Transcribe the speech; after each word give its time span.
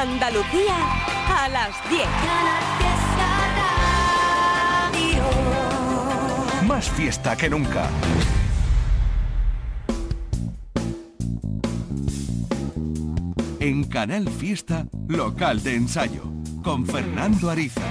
Andalucía 0.00 0.76
a 1.28 1.46
las 1.50 1.90
10. 1.90 2.08
Más 6.66 6.88
fiesta 6.88 7.36
que 7.36 7.50
nunca. 7.50 7.86
En 13.58 13.84
Canal 13.84 14.26
Fiesta, 14.30 14.86
local 15.06 15.62
de 15.62 15.74
ensayo, 15.74 16.22
con 16.64 16.86
Fernando 16.86 17.50
Ariza. 17.50 17.82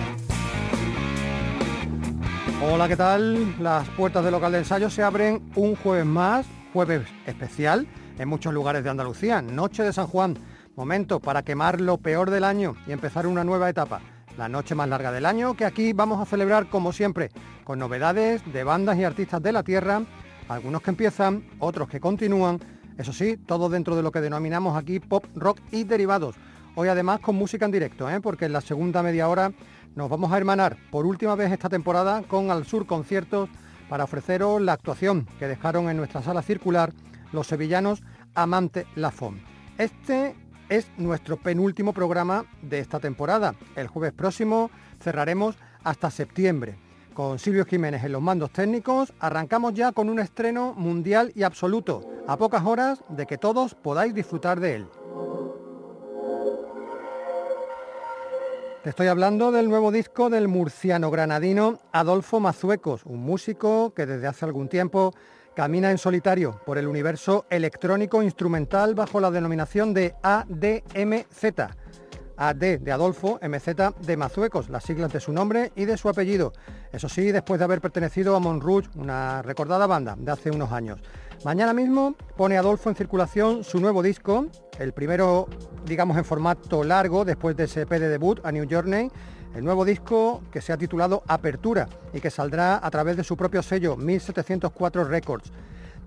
Hola, 2.64 2.88
¿qué 2.88 2.96
tal? 2.96 3.55
Las 3.62 3.88
puertas 3.89 4.23
del 4.23 4.32
local 4.32 4.54
de 4.54 4.57
ensayo 4.57 4.89
se 4.89 5.04
abren 5.04 5.44
un 5.54 5.76
jueves 5.76 6.07
más, 6.07 6.48
jueves 6.73 7.07
especial, 7.28 7.86
en 8.18 8.28
muchos 8.28 8.52
lugares 8.52 8.84
de 8.84 8.89
Andalucía, 8.89 9.44
Noche 9.44 9.84
de 9.84 9.94
San 9.94 10.07
Juan, 10.07 10.39
momento 10.80 11.20
para 11.20 11.43
quemar 11.43 11.82
lo 11.82 11.98
peor 11.98 12.32
del 12.32 12.46
año 12.46 12.74
y 12.87 12.93
empezar 12.93 13.28
una 13.28 13.43
nueva 13.43 13.70
etapa, 13.70 14.00
la 14.37 14.47
noche 14.47 14.75
más 14.75 14.87
larga 14.87 15.11
del 15.11 15.25
año, 15.25 15.54
que 15.54 15.65
aquí 15.65 15.92
vamos 15.92 16.21
a 16.21 16.25
celebrar 16.25 16.70
como 16.70 16.93
siempre, 16.93 17.32
con 17.65 17.79
novedades 17.79 18.42
de 18.54 18.64
bandas 18.64 18.97
y 18.97 19.04
artistas 19.04 19.43
de 19.43 19.51
la 19.51 19.61
tierra, 19.61 20.04
algunos 20.47 20.82
que 20.82 20.92
empiezan, 20.92 21.43
otros 21.60 21.89
que 21.89 22.00
continúan, 22.00 22.61
eso 22.97 23.11
sí, 23.11 23.36
todo 23.36 23.68
dentro 23.68 23.97
de 23.97 24.04
lo 24.04 24.11
que 24.14 24.21
denominamos 24.21 24.78
aquí 24.78 25.01
pop, 25.01 25.25
rock 25.36 25.60
y 25.70 25.84
derivados. 25.84 26.37
Hoy 26.75 26.87
además 26.87 27.20
con 27.20 27.36
música 27.36 27.65
en 27.65 27.71
directo, 27.71 28.09
¿eh? 28.09 28.21
porque 28.21 28.46
en 28.46 28.54
la 28.54 28.61
segunda 28.61 29.04
media 29.04 29.28
hora 29.28 29.51
nos 29.96 30.09
vamos 30.09 30.32
a 30.32 30.37
hermanar 30.37 30.78
por 30.92 31.06
última 31.06 31.36
vez 31.36 31.51
esta 31.51 31.68
temporada 31.68 32.22
con 32.22 32.52
Al 32.52 32.66
Sur 32.66 32.86
Conciertos 32.86 33.50
para 33.89 34.06
ofreceros 34.06 34.61
la 34.61 34.73
actuación 34.73 35.28
que 35.39 35.48
dejaron 35.50 35.89
en 35.89 35.98
nuestra 35.98 36.22
sala 36.23 36.42
circular 36.42 36.94
los 37.34 37.48
sevillanos 37.48 38.02
Amante 38.34 38.88
Lafon. 38.95 39.42
Este 39.78 40.36
es 40.69 40.88
nuestro 40.97 41.38
penúltimo 41.38 41.94
programa 41.94 42.45
de 42.61 42.80
esta 42.80 43.00
temporada. 43.00 43.55
El 43.75 43.88
jueves 43.88 44.14
próximo 44.14 44.70
cerraremos 45.02 45.58
hasta 45.84 46.11
septiembre. 46.11 46.78
Con 47.14 47.39
Silvio 47.39 47.66
Jiménez 47.66 48.03
en 48.03 48.14
los 48.14 48.22
mandos 48.22 48.52
técnicos, 48.52 49.14
arrancamos 49.20 49.73
ya 49.73 49.92
con 49.92 50.09
un 50.09 50.20
estreno 50.20 50.73
mundial 50.76 51.31
y 51.36 51.44
absoluto, 51.44 52.02
a 52.28 52.38
pocas 52.38 52.66
horas 52.66 53.03
de 53.09 53.26
que 53.26 53.38
todos 53.38 53.76
podáis 53.76 54.14
disfrutar 54.14 54.59
de 54.59 54.76
él. 54.76 54.88
Te 58.83 58.92
estoy 58.92 59.08
hablando 59.08 59.52
del 59.52 59.67
nuevo 59.67 59.92
disco 59.92 60.30
del 60.30 60.48
murciano 60.48 61.11
granadino 61.11 61.80
Adolfo 61.92 62.39
Mazuecos, 62.39 63.02
un 63.06 63.20
músico 63.20 63.94
que 63.94 64.06
desde 64.06 64.28
hace 64.28 64.45
algún 64.45 64.70
tiempo 64.70 65.14
camina 65.60 65.92
en 65.92 65.98
solitario 65.98 66.58
por 66.66 66.78
el 66.78 66.88
universo 66.88 67.46
electrónico 67.50 68.24
instrumental 68.24 68.96
bajo 68.96 69.20
la 69.20 69.30
denominación 69.30 69.94
de 69.94 70.16
ADMZ. 70.24 71.44
AD 72.38 72.80
de 72.80 72.92
Adolfo, 72.94 73.42
MZ 73.42 74.00
de 74.00 74.16
Mazuecos, 74.16 74.70
las 74.70 74.86
siglas 74.86 75.12
de 75.12 75.20
su 75.20 75.34
nombre 75.34 75.74
y 75.76 75.84
de 75.84 75.98
su 75.98 76.08
apellido. 76.08 76.54
Eso 76.94 77.10
sí, 77.10 77.34
después 77.34 77.60
de 77.60 77.66
haber 77.66 77.82
pertenecido 77.82 78.38
a 78.38 78.40
Monrouge, 78.40 78.88
una 78.96 79.42
recordada 79.42 79.86
banda 79.86 80.16
de 80.18 80.32
hace 80.32 80.50
unos 80.50 80.72
años. 80.72 81.02
Mañana 81.44 81.73
mismo 81.73 82.16
pone 82.38 82.58
Adolfo 82.58 82.90
en 82.90 82.96
circulación 82.96 83.66
su 83.66 83.82
nuevo 83.82 84.02
disco, 84.02 84.46
el 84.80 84.94
primero, 84.94 85.50
digamos, 85.86 86.18
en 86.18 86.23
formato 86.23 86.86
largo, 86.86 87.26
después 87.26 87.58
de 87.58 87.66
ese 87.66 87.82
EP 87.82 87.90
de 87.90 88.08
debut, 88.08 88.40
a 88.46 88.54
New 88.54 88.66
Journey, 88.72 89.12
el 89.55 89.64
nuevo 89.64 89.86
disco 89.86 90.42
que 90.52 90.61
se 90.61 90.73
ha 90.73 90.78
titulado 90.78 91.23
Apertura 91.28 91.88
y 92.14 92.22
que 92.22 92.30
saldrá 92.30 92.80
a 92.86 92.92
través 92.92 93.17
de 93.17 93.23
su 93.23 93.36
propio 93.36 93.61
sello, 93.64 93.95
1704 93.95 95.05
Records. 95.05 95.52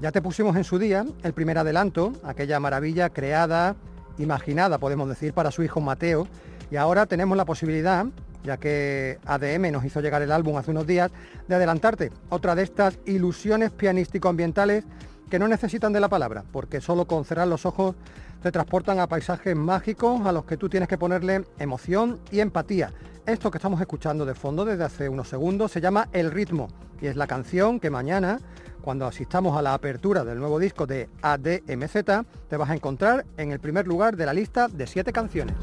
Ya 0.00 0.12
te 0.12 0.22
pusimos 0.22 0.56
en 0.56 0.64
su 0.64 0.78
día 0.78 1.04
el 1.22 1.32
primer 1.32 1.58
adelanto, 1.58 2.12
aquella 2.24 2.60
maravilla 2.60 3.10
creada, 3.10 3.76
imaginada, 4.18 4.78
podemos 4.78 5.08
decir, 5.08 5.32
para 5.32 5.50
su 5.50 5.62
hijo 5.62 5.80
Mateo, 5.80 6.26
y 6.70 6.76
ahora 6.76 7.06
tenemos 7.06 7.36
la 7.36 7.44
posibilidad 7.44 8.06
ya 8.44 8.56
que 8.56 9.18
ADM 9.24 9.70
nos 9.72 9.84
hizo 9.84 10.00
llegar 10.00 10.22
el 10.22 10.32
álbum 10.32 10.56
hace 10.56 10.70
unos 10.70 10.86
días, 10.86 11.10
de 11.48 11.54
adelantarte 11.54 12.10
otra 12.28 12.54
de 12.54 12.62
estas 12.62 12.98
ilusiones 13.06 13.70
pianístico-ambientales 13.70 14.84
que 15.30 15.38
no 15.38 15.48
necesitan 15.48 15.92
de 15.92 16.00
la 16.00 16.08
palabra, 16.08 16.44
porque 16.52 16.80
solo 16.80 17.06
con 17.06 17.24
cerrar 17.24 17.48
los 17.48 17.66
ojos 17.66 17.94
te 18.42 18.52
transportan 18.52 18.98
a 18.98 19.06
paisajes 19.06 19.56
mágicos 19.56 20.20
a 20.26 20.32
los 20.32 20.44
que 20.44 20.56
tú 20.56 20.68
tienes 20.68 20.88
que 20.88 20.98
ponerle 20.98 21.44
emoción 21.58 22.20
y 22.30 22.40
empatía. 22.40 22.92
Esto 23.24 23.50
que 23.50 23.58
estamos 23.58 23.80
escuchando 23.80 24.26
de 24.26 24.34
fondo 24.34 24.64
desde 24.64 24.84
hace 24.84 25.08
unos 25.08 25.28
segundos 25.28 25.70
se 25.70 25.80
llama 25.80 26.08
El 26.12 26.32
ritmo 26.32 26.68
y 27.00 27.06
es 27.06 27.16
la 27.16 27.26
canción 27.26 27.78
que 27.80 27.90
mañana, 27.90 28.40
cuando 28.80 29.06
asistamos 29.06 29.56
a 29.56 29.62
la 29.62 29.74
apertura 29.74 30.24
del 30.24 30.38
nuevo 30.38 30.58
disco 30.58 30.86
de 30.86 31.08
ADMZ, 31.22 31.94
te 32.48 32.56
vas 32.56 32.70
a 32.70 32.74
encontrar 32.74 33.26
en 33.36 33.52
el 33.52 33.60
primer 33.60 33.86
lugar 33.86 34.16
de 34.16 34.26
la 34.26 34.34
lista 34.34 34.68
de 34.68 34.86
siete 34.86 35.12
canciones. 35.12 35.54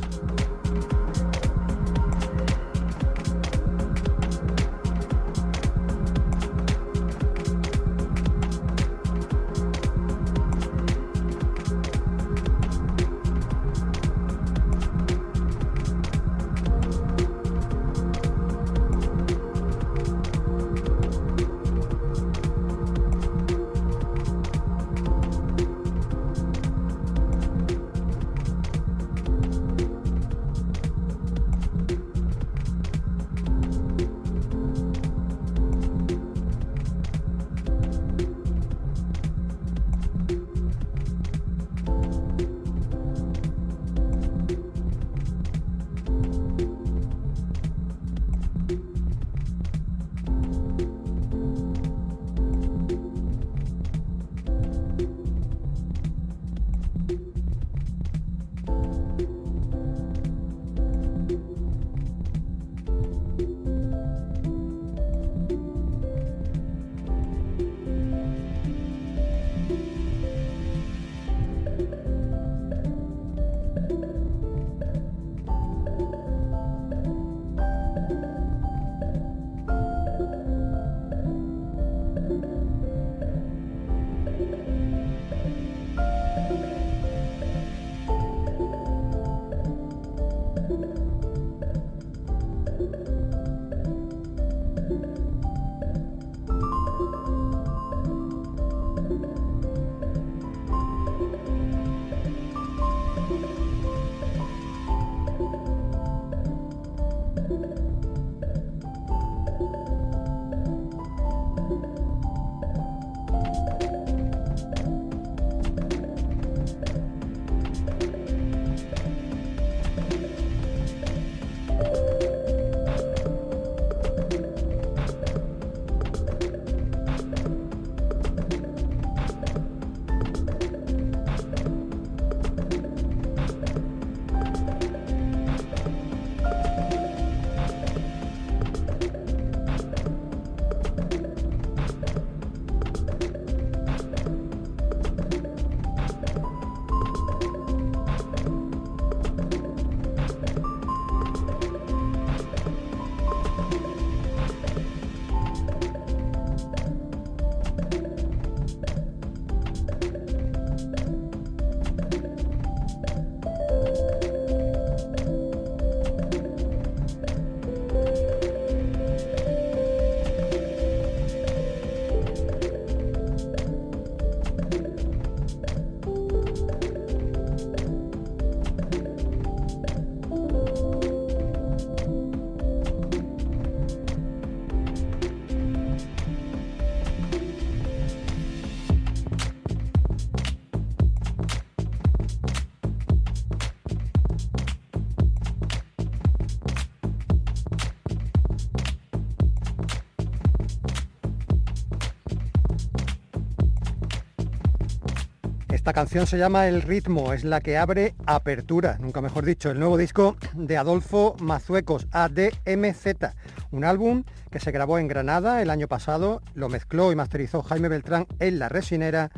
La 205.89 205.93
canción 205.93 206.27
se 206.27 206.37
llama 206.37 206.67
El 206.67 206.83
ritmo, 206.83 207.33
es 207.33 207.43
la 207.43 207.61
que 207.61 207.75
abre 207.75 208.13
Apertura, 208.27 208.99
nunca 208.99 209.21
mejor 209.21 209.43
dicho, 209.43 209.71
el 209.71 209.79
nuevo 209.79 209.97
disco 209.97 210.37
de 210.53 210.77
Adolfo 210.77 211.35
Mazuecos, 211.39 212.05
ADMZ, 212.11 213.33
un 213.71 213.83
álbum 213.83 214.23
que 214.51 214.59
se 214.59 214.71
grabó 214.71 214.99
en 214.99 215.07
Granada 215.07 215.63
el 215.63 215.71
año 215.71 215.87
pasado, 215.87 216.43
lo 216.53 216.69
mezcló 216.69 217.11
y 217.11 217.15
masterizó 217.15 217.63
Jaime 217.63 217.89
Beltrán 217.89 218.27
en 218.37 218.59
La 218.59 218.69
Resinera 218.69 219.31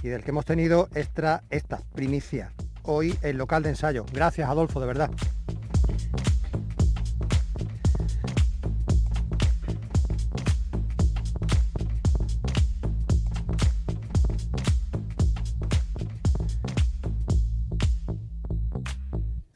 y 0.00 0.06
del 0.06 0.22
que 0.22 0.30
hemos 0.30 0.44
tenido 0.44 0.88
extra 0.94 1.42
esta 1.50 1.80
primicia, 1.96 2.52
hoy 2.84 3.18
el 3.22 3.36
local 3.36 3.64
de 3.64 3.70
ensayo. 3.70 4.06
Gracias 4.12 4.48
Adolfo, 4.48 4.78
de 4.78 4.86
verdad. 4.86 5.10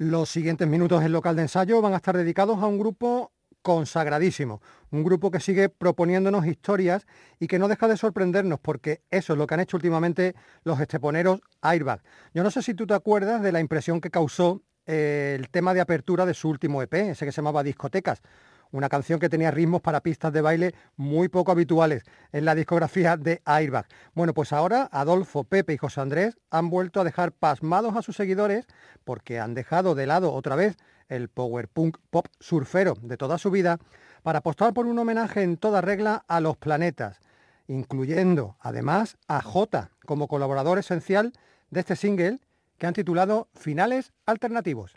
Los 0.02 0.30
siguientes 0.30 0.66
minutos 0.66 1.04
en 1.04 1.12
local 1.12 1.36
de 1.36 1.42
ensayo 1.42 1.80
van 1.80 1.92
a 1.92 1.98
estar 1.98 2.16
dedicados 2.16 2.58
a 2.60 2.66
un 2.66 2.76
grupo 2.76 3.30
consagradísimo, 3.62 4.60
un 4.90 5.04
grupo 5.04 5.30
que 5.30 5.38
sigue 5.38 5.68
proponiéndonos 5.68 6.44
historias 6.44 7.06
y 7.38 7.46
que 7.46 7.60
no 7.60 7.68
deja 7.68 7.86
de 7.86 7.96
sorprendernos 7.96 8.58
porque 8.58 9.02
eso 9.12 9.34
es 9.34 9.38
lo 9.38 9.46
que 9.46 9.54
han 9.54 9.60
hecho 9.60 9.76
últimamente 9.76 10.34
los 10.64 10.80
esteponeros 10.80 11.40
Airbag. 11.60 12.02
Yo 12.34 12.42
no 12.42 12.50
sé 12.50 12.62
si 12.62 12.74
tú 12.74 12.84
te 12.84 12.94
acuerdas 12.94 13.42
de 13.42 13.52
la 13.52 13.60
impresión 13.60 14.00
que 14.00 14.10
causó 14.10 14.62
eh, 14.86 15.36
el 15.38 15.48
tema 15.50 15.72
de 15.72 15.82
apertura 15.82 16.26
de 16.26 16.34
su 16.34 16.48
último 16.48 16.82
EP, 16.82 16.94
ese 16.94 17.24
que 17.24 17.30
se 17.30 17.36
llamaba 17.36 17.62
Discotecas 17.62 18.22
una 18.72 18.88
canción 18.88 19.20
que 19.20 19.28
tenía 19.28 19.50
ritmos 19.50 19.80
para 19.80 20.00
pistas 20.00 20.32
de 20.32 20.40
baile 20.40 20.74
muy 20.96 21.28
poco 21.28 21.52
habituales 21.52 22.02
en 22.32 22.44
la 22.44 22.54
discografía 22.54 23.16
de 23.16 23.40
Airbag. 23.44 23.86
Bueno, 24.14 24.34
pues 24.34 24.52
ahora 24.52 24.88
Adolfo, 24.90 25.44
Pepe 25.44 25.74
y 25.74 25.78
José 25.78 26.00
Andrés 26.00 26.36
han 26.50 26.70
vuelto 26.70 27.00
a 27.00 27.04
dejar 27.04 27.32
pasmados 27.32 27.94
a 27.96 28.02
sus 28.02 28.16
seguidores 28.16 28.66
porque 29.04 29.38
han 29.38 29.54
dejado 29.54 29.94
de 29.94 30.06
lado 30.06 30.32
otra 30.32 30.56
vez 30.56 30.76
el 31.08 31.28
power 31.28 31.68
punk 31.68 31.98
pop 32.10 32.26
surfero 32.40 32.94
de 33.02 33.16
toda 33.16 33.38
su 33.38 33.50
vida 33.50 33.78
para 34.22 34.38
apostar 34.38 34.72
por 34.72 34.86
un 34.86 34.98
homenaje 34.98 35.42
en 35.42 35.56
toda 35.56 35.80
regla 35.80 36.24
a 36.26 36.40
los 36.40 36.56
planetas, 36.56 37.20
incluyendo 37.66 38.56
además 38.60 39.18
a 39.28 39.42
J 39.42 39.90
como 40.06 40.28
colaborador 40.28 40.78
esencial 40.78 41.32
de 41.70 41.80
este 41.80 41.96
single 41.96 42.40
que 42.78 42.86
han 42.86 42.94
titulado 42.94 43.48
Finales 43.54 44.12
Alternativos. 44.26 44.94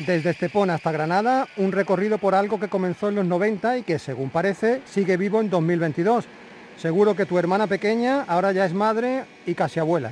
Desde 0.00 0.30
Estepona 0.30 0.74
hasta 0.74 0.90
Granada, 0.90 1.46
un 1.56 1.70
recorrido 1.70 2.18
por 2.18 2.34
algo 2.34 2.58
que 2.58 2.68
comenzó 2.68 3.10
en 3.10 3.14
los 3.14 3.26
90 3.26 3.78
y 3.78 3.82
que, 3.84 4.00
según 4.00 4.28
parece, 4.28 4.80
sigue 4.86 5.16
vivo 5.16 5.40
en 5.40 5.48
2022. 5.48 6.24
Seguro 6.76 7.14
que 7.14 7.26
tu 7.26 7.38
hermana 7.38 7.68
pequeña 7.68 8.24
ahora 8.26 8.50
ya 8.50 8.64
es 8.64 8.74
madre 8.74 9.24
y 9.46 9.54
casi 9.54 9.78
abuela. 9.78 10.10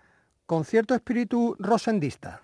con 0.46 0.66
cierto 0.66 0.96
espíritu 0.96 1.56
rosendista. 1.60 2.42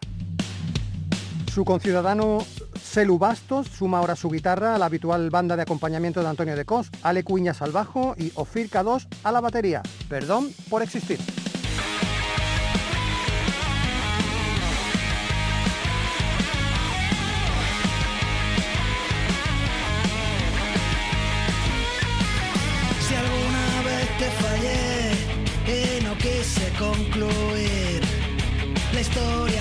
Su 1.54 1.66
conciudadano 1.66 2.40
Celu 2.82 3.20
Bastos 3.20 3.68
suma 3.68 4.00
ahora 4.00 4.16
su 4.16 4.28
guitarra 4.28 4.74
a 4.74 4.80
la 4.80 4.88
habitual 4.88 5.30
banda 5.30 5.56
de 5.56 5.62
acompañamiento 5.62 6.24
de 6.24 6.28
Antonio 6.28 6.56
de 6.56 6.66
Cos, 6.66 6.90
Ale 7.04 7.24
Cuñas 7.24 7.62
al 7.62 7.72
bajo 7.72 8.16
y 8.18 8.32
Ofir 8.34 8.72
K2 8.72 9.08
a 9.24 9.32
la 9.32 9.40
batería. 9.40 9.84
Perdón 10.10 10.50
por 10.68 10.82
existir. 10.82 11.20
Concluir 26.80 28.02
la 28.94 29.02
historia 29.02 29.53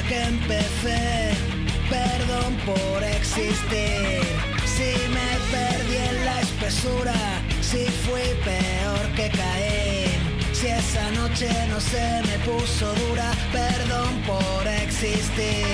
Si 3.35 4.93
me 5.09 5.31
perdí 5.51 5.97
en 5.97 6.25
la 6.27 6.41
espesura, 6.43 7.15
si 7.63 7.87
fui 8.05 8.27
peor 8.45 9.05
que 9.17 9.31
caer. 9.31 10.11
Si 10.53 10.67
esa 10.67 11.11
noche 11.13 11.49
no 11.71 11.81
se 11.81 12.21
me 12.29 12.37
puso 12.45 12.93
dura, 12.95 13.33
perdón 13.51 14.21
por 14.27 14.67
existir. 14.67 15.65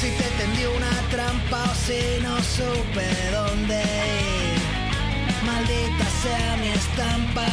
Si 0.00 0.08
te 0.18 0.28
tendí 0.38 0.64
una 0.64 0.94
trampa 1.12 1.62
o 1.70 1.74
si 1.86 2.20
no 2.20 2.36
supe 2.42 3.06
dónde 3.30 3.80
ir. 3.80 5.46
Maldita 5.46 6.06
sea 6.22 6.56
mi 6.60 6.68
estampa, 6.70 7.46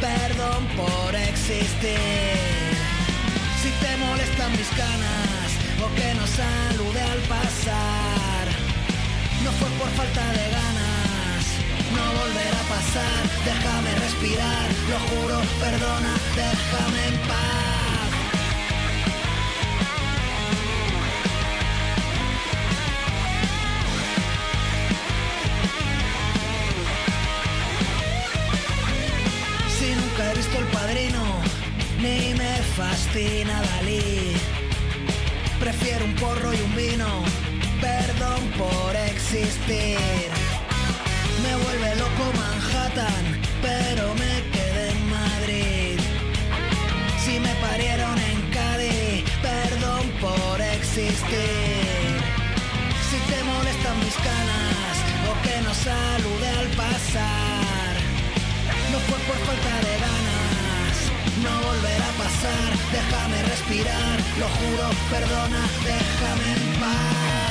perdón 0.00 0.62
por 0.76 1.16
existir. 1.16 1.98
Si 3.60 3.70
te 3.82 3.96
molestan 3.96 4.52
mis 4.52 4.70
ganas 4.76 5.43
que 5.92 6.14
no 6.14 6.26
salude 6.26 7.00
al 7.00 7.20
pasar, 7.34 8.44
no 9.44 9.50
fue 9.52 9.68
por 9.78 9.88
falta 9.90 10.24
de 10.32 10.44
ganas, 10.58 11.44
no 11.96 12.04
volverá 12.20 12.60
a 12.60 12.68
pasar. 12.76 13.20
Déjame 13.44 13.90
respirar, 14.04 14.66
lo 14.90 14.98
juro, 15.08 15.36
perdona, 15.60 16.12
déjame 16.36 17.00
en 17.08 17.16
paz. 17.28 18.10
Si 29.78 29.88
nunca 30.00 30.30
he 30.30 30.34
visto 30.36 30.58
el 30.58 30.66
padrino, 30.66 31.22
ni 31.98 32.34
me 32.34 32.54
fascina 32.76 33.60
Dalí. 33.60 33.93
Prefiero 35.76 36.04
un 36.04 36.14
porro 36.14 36.54
y 36.54 36.60
un 36.60 36.76
vino, 36.76 37.24
perdón 37.80 38.42
por 38.56 38.94
existir. 38.94 40.28
Me 41.42 41.56
vuelve 41.64 41.96
loco 41.96 42.24
Manhattan, 42.38 43.24
pero 43.60 44.14
me 44.14 44.34
quedé 44.54 44.90
en 44.90 45.10
Madrid. 45.10 45.98
Si 47.24 47.40
me 47.40 47.52
parieron 47.56 48.16
en 48.18 48.40
Cádiz, 48.52 49.24
perdón 49.42 50.04
por 50.20 50.60
existir. 50.60 52.22
Si 53.10 53.18
te 53.30 53.42
molestan 53.42 53.98
mis 53.98 54.14
canas 54.30 54.94
o 55.28 55.32
que 55.42 55.60
no 55.66 55.74
salude 55.74 56.48
al 56.60 56.68
pasar, 56.82 57.92
no 58.92 58.98
fue 59.08 59.18
por 59.26 59.38
falta 59.48 59.74
de 59.86 59.94
ganas, 60.06 60.23
no 61.44 61.54
volverá 61.62 62.08
a 62.08 62.18
pasar. 62.24 62.70
Déjame 62.92 63.42
respirar, 63.42 64.16
lo 64.40 64.48
juro, 64.56 64.86
perdona, 65.10 65.60
déjame 65.84 66.52
en 66.56 66.80
paz. 66.80 67.43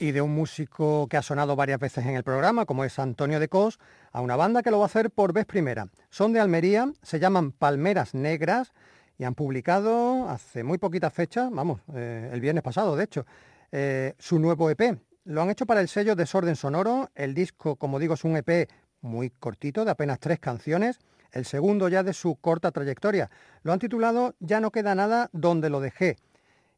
Y 0.00 0.12
de 0.12 0.22
un 0.22 0.34
músico 0.34 1.06
que 1.08 1.18
ha 1.18 1.22
sonado 1.22 1.54
varias 1.54 1.78
veces 1.78 2.06
en 2.06 2.16
el 2.16 2.24
programa, 2.24 2.64
como 2.64 2.84
es 2.84 2.98
Antonio 2.98 3.38
de 3.38 3.48
Cos, 3.48 3.78
a 4.12 4.22
una 4.22 4.34
banda 4.34 4.62
que 4.62 4.70
lo 4.70 4.78
va 4.78 4.84
a 4.84 4.86
hacer 4.86 5.10
por 5.10 5.34
vez 5.34 5.44
primera. 5.44 5.88
Son 6.08 6.32
de 6.32 6.40
Almería, 6.40 6.90
se 7.02 7.20
llaman 7.20 7.52
Palmeras 7.52 8.14
Negras 8.14 8.72
y 9.18 9.24
han 9.24 9.34
publicado 9.34 10.28
hace 10.30 10.64
muy 10.64 10.78
poquitas 10.78 11.12
fechas, 11.12 11.50
vamos, 11.52 11.82
eh, 11.94 12.30
el 12.32 12.40
viernes 12.40 12.64
pasado 12.64 12.96
de 12.96 13.04
hecho, 13.04 13.26
eh, 13.70 14.14
su 14.18 14.38
nuevo 14.38 14.70
EP. 14.70 14.98
Lo 15.24 15.42
han 15.42 15.50
hecho 15.50 15.66
para 15.66 15.82
el 15.82 15.88
sello 15.88 16.16
Desorden 16.16 16.56
Sonoro, 16.56 17.10
el 17.14 17.34
disco, 17.34 17.76
como 17.76 17.98
digo, 17.98 18.14
es 18.14 18.24
un 18.24 18.38
EP 18.38 18.70
muy 19.02 19.28
cortito, 19.28 19.84
de 19.84 19.90
apenas 19.90 20.18
tres 20.18 20.40
canciones, 20.40 20.98
el 21.30 21.44
segundo 21.44 21.90
ya 21.90 22.02
de 22.02 22.14
su 22.14 22.36
corta 22.36 22.70
trayectoria. 22.70 23.30
Lo 23.62 23.74
han 23.74 23.78
titulado 23.78 24.34
Ya 24.40 24.60
no 24.60 24.70
queda 24.70 24.94
nada 24.94 25.28
donde 25.32 25.68
lo 25.68 25.80
dejé. 25.80 26.16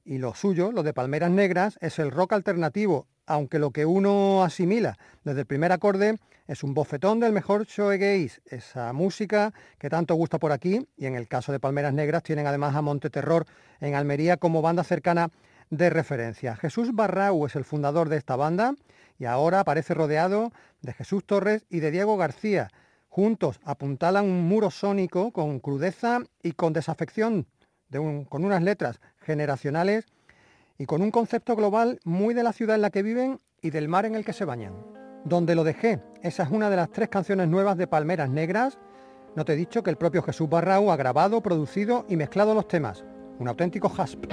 Y 0.05 0.19
lo 0.19 0.35
suyo, 0.35 0.73
lo 0.73 0.83
de 0.83 0.93
Palmeras 0.93 1.31
Negras, 1.31 1.79
es 1.81 2.01
el 2.01 2.11
rock 2.11 2.33
alternativo, 2.33 3.07
aunque 3.25 3.61
lo 3.61 3.71
que 3.71 3.87
uno 3.87 4.43
asimila 4.43 4.99
desde 5.23 5.41
el 5.41 5.47
primer 5.47 5.71
acorde 5.71 6.19
es 6.49 6.65
un 6.65 6.75
bofetón 6.75 7.21
del 7.21 7.33
mejor 7.33 7.67
shoegaze, 7.67 8.41
esa 8.47 8.93
música 8.93 9.55
que 9.79 9.89
tanto 9.89 10.17
gusta 10.17 10.41
por 10.41 10.51
aquí, 10.51 10.89
y 10.97 11.07
en 11.07 11.15
el 11.15 11.29
caso 11.29 11.53
de 11.53 11.61
Palmeras 11.61 11.95
Negras 11.95 12.25
tienen 12.25 12.49
además 12.49 12.75
a 12.75 12.83
Monte 12.83 13.11
Terror 13.11 13.47
en 13.81 13.95
Almería 13.95 14.39
como 14.39 14.61
banda 14.61 14.83
cercana 14.83 15.31
de 15.71 15.89
referencia. 15.89 16.57
Jesús 16.57 16.93
Barrau 16.93 17.47
es 17.47 17.55
el 17.55 17.65
fundador 17.65 18.09
de 18.09 18.17
esta 18.17 18.35
banda 18.35 18.75
y 19.19 19.27
ahora 19.27 19.61
aparece 19.61 19.95
rodeado 19.95 20.53
de 20.81 20.93
Jesús 20.95 21.25
Torres 21.25 21.65
y 21.71 21.79
de 21.79 21.93
Diego 21.93 22.17
García. 22.17 22.69
Juntos 23.09 23.61
apuntalan 23.63 24.25
un 24.25 24.49
muro 24.49 24.73
sónico 24.73 25.31
con 25.31 25.61
crudeza 25.61 26.23
y 26.43 26.53
con 26.53 26.73
desafección, 26.73 27.47
con 28.29 28.45
unas 28.45 28.63
letras 28.63 29.01
generacionales 29.21 30.07
y 30.79 30.87
con 30.87 31.03
un 31.03 31.11
concepto 31.11 31.55
global 31.57 32.01
muy 32.05 32.35
de 32.35 32.43
la 32.43 32.53
ciudad 32.53 32.77
en 32.77 32.83
la 32.83 32.91
que 32.91 33.03
viven 33.03 33.39
y 33.61 33.71
del 33.71 33.89
mar 33.89 34.05
en 34.05 34.15
el 34.15 34.25
que 34.25 34.33
se 34.33 34.45
bañan. 34.45 34.75
Donde 35.25 35.55
lo 35.55 35.63
dejé, 35.63 36.01
esa 36.23 36.43
es 36.43 36.51
una 36.51 36.71
de 36.71 36.77
las 36.77 36.91
tres 36.91 37.09
canciones 37.09 37.49
nuevas 37.49 37.77
de 37.77 37.87
Palmeras 37.87 38.29
Negras. 38.29 38.79
No 39.37 39.45
te 39.45 39.53
he 39.53 39.57
dicho 39.57 39.83
que 39.83 39.91
el 39.91 39.97
propio 39.97 40.23
Jesús 40.23 40.49
Barrau 40.49 40.91
ha 40.91 40.97
grabado, 40.97 41.41
producido 41.41 42.05
y 42.09 42.17
mezclado 42.17 42.55
los 42.55 42.67
temas. 42.67 43.05
Un 43.39 43.49
auténtico 43.49 43.93
hasp. 43.97 44.25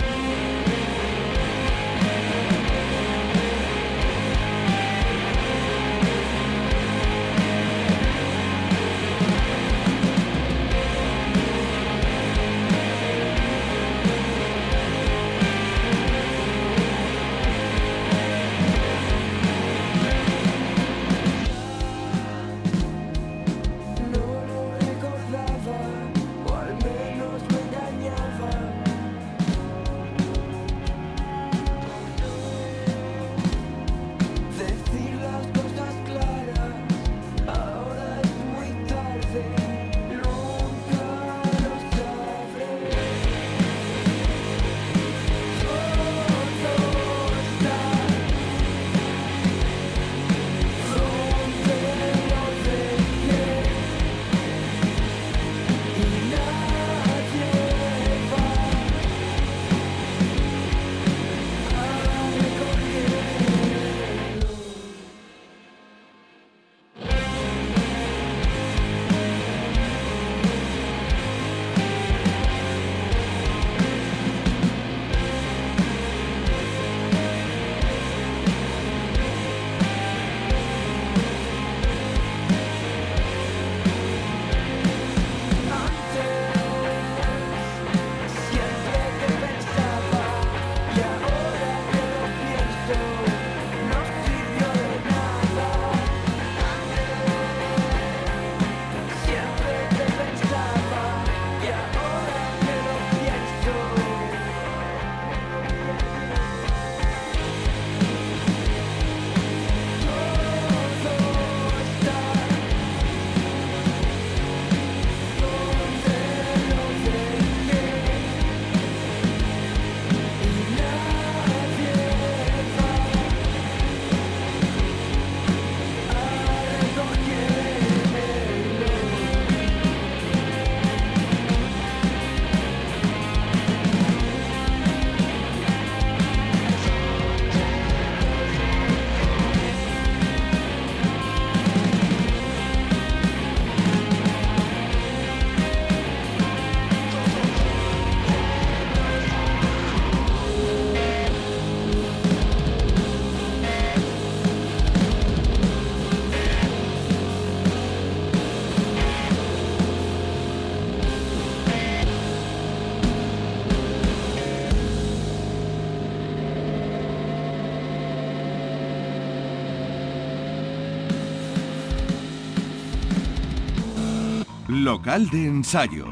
Local 174.89 175.29
de 175.29 175.45
ensayo. 175.45 176.07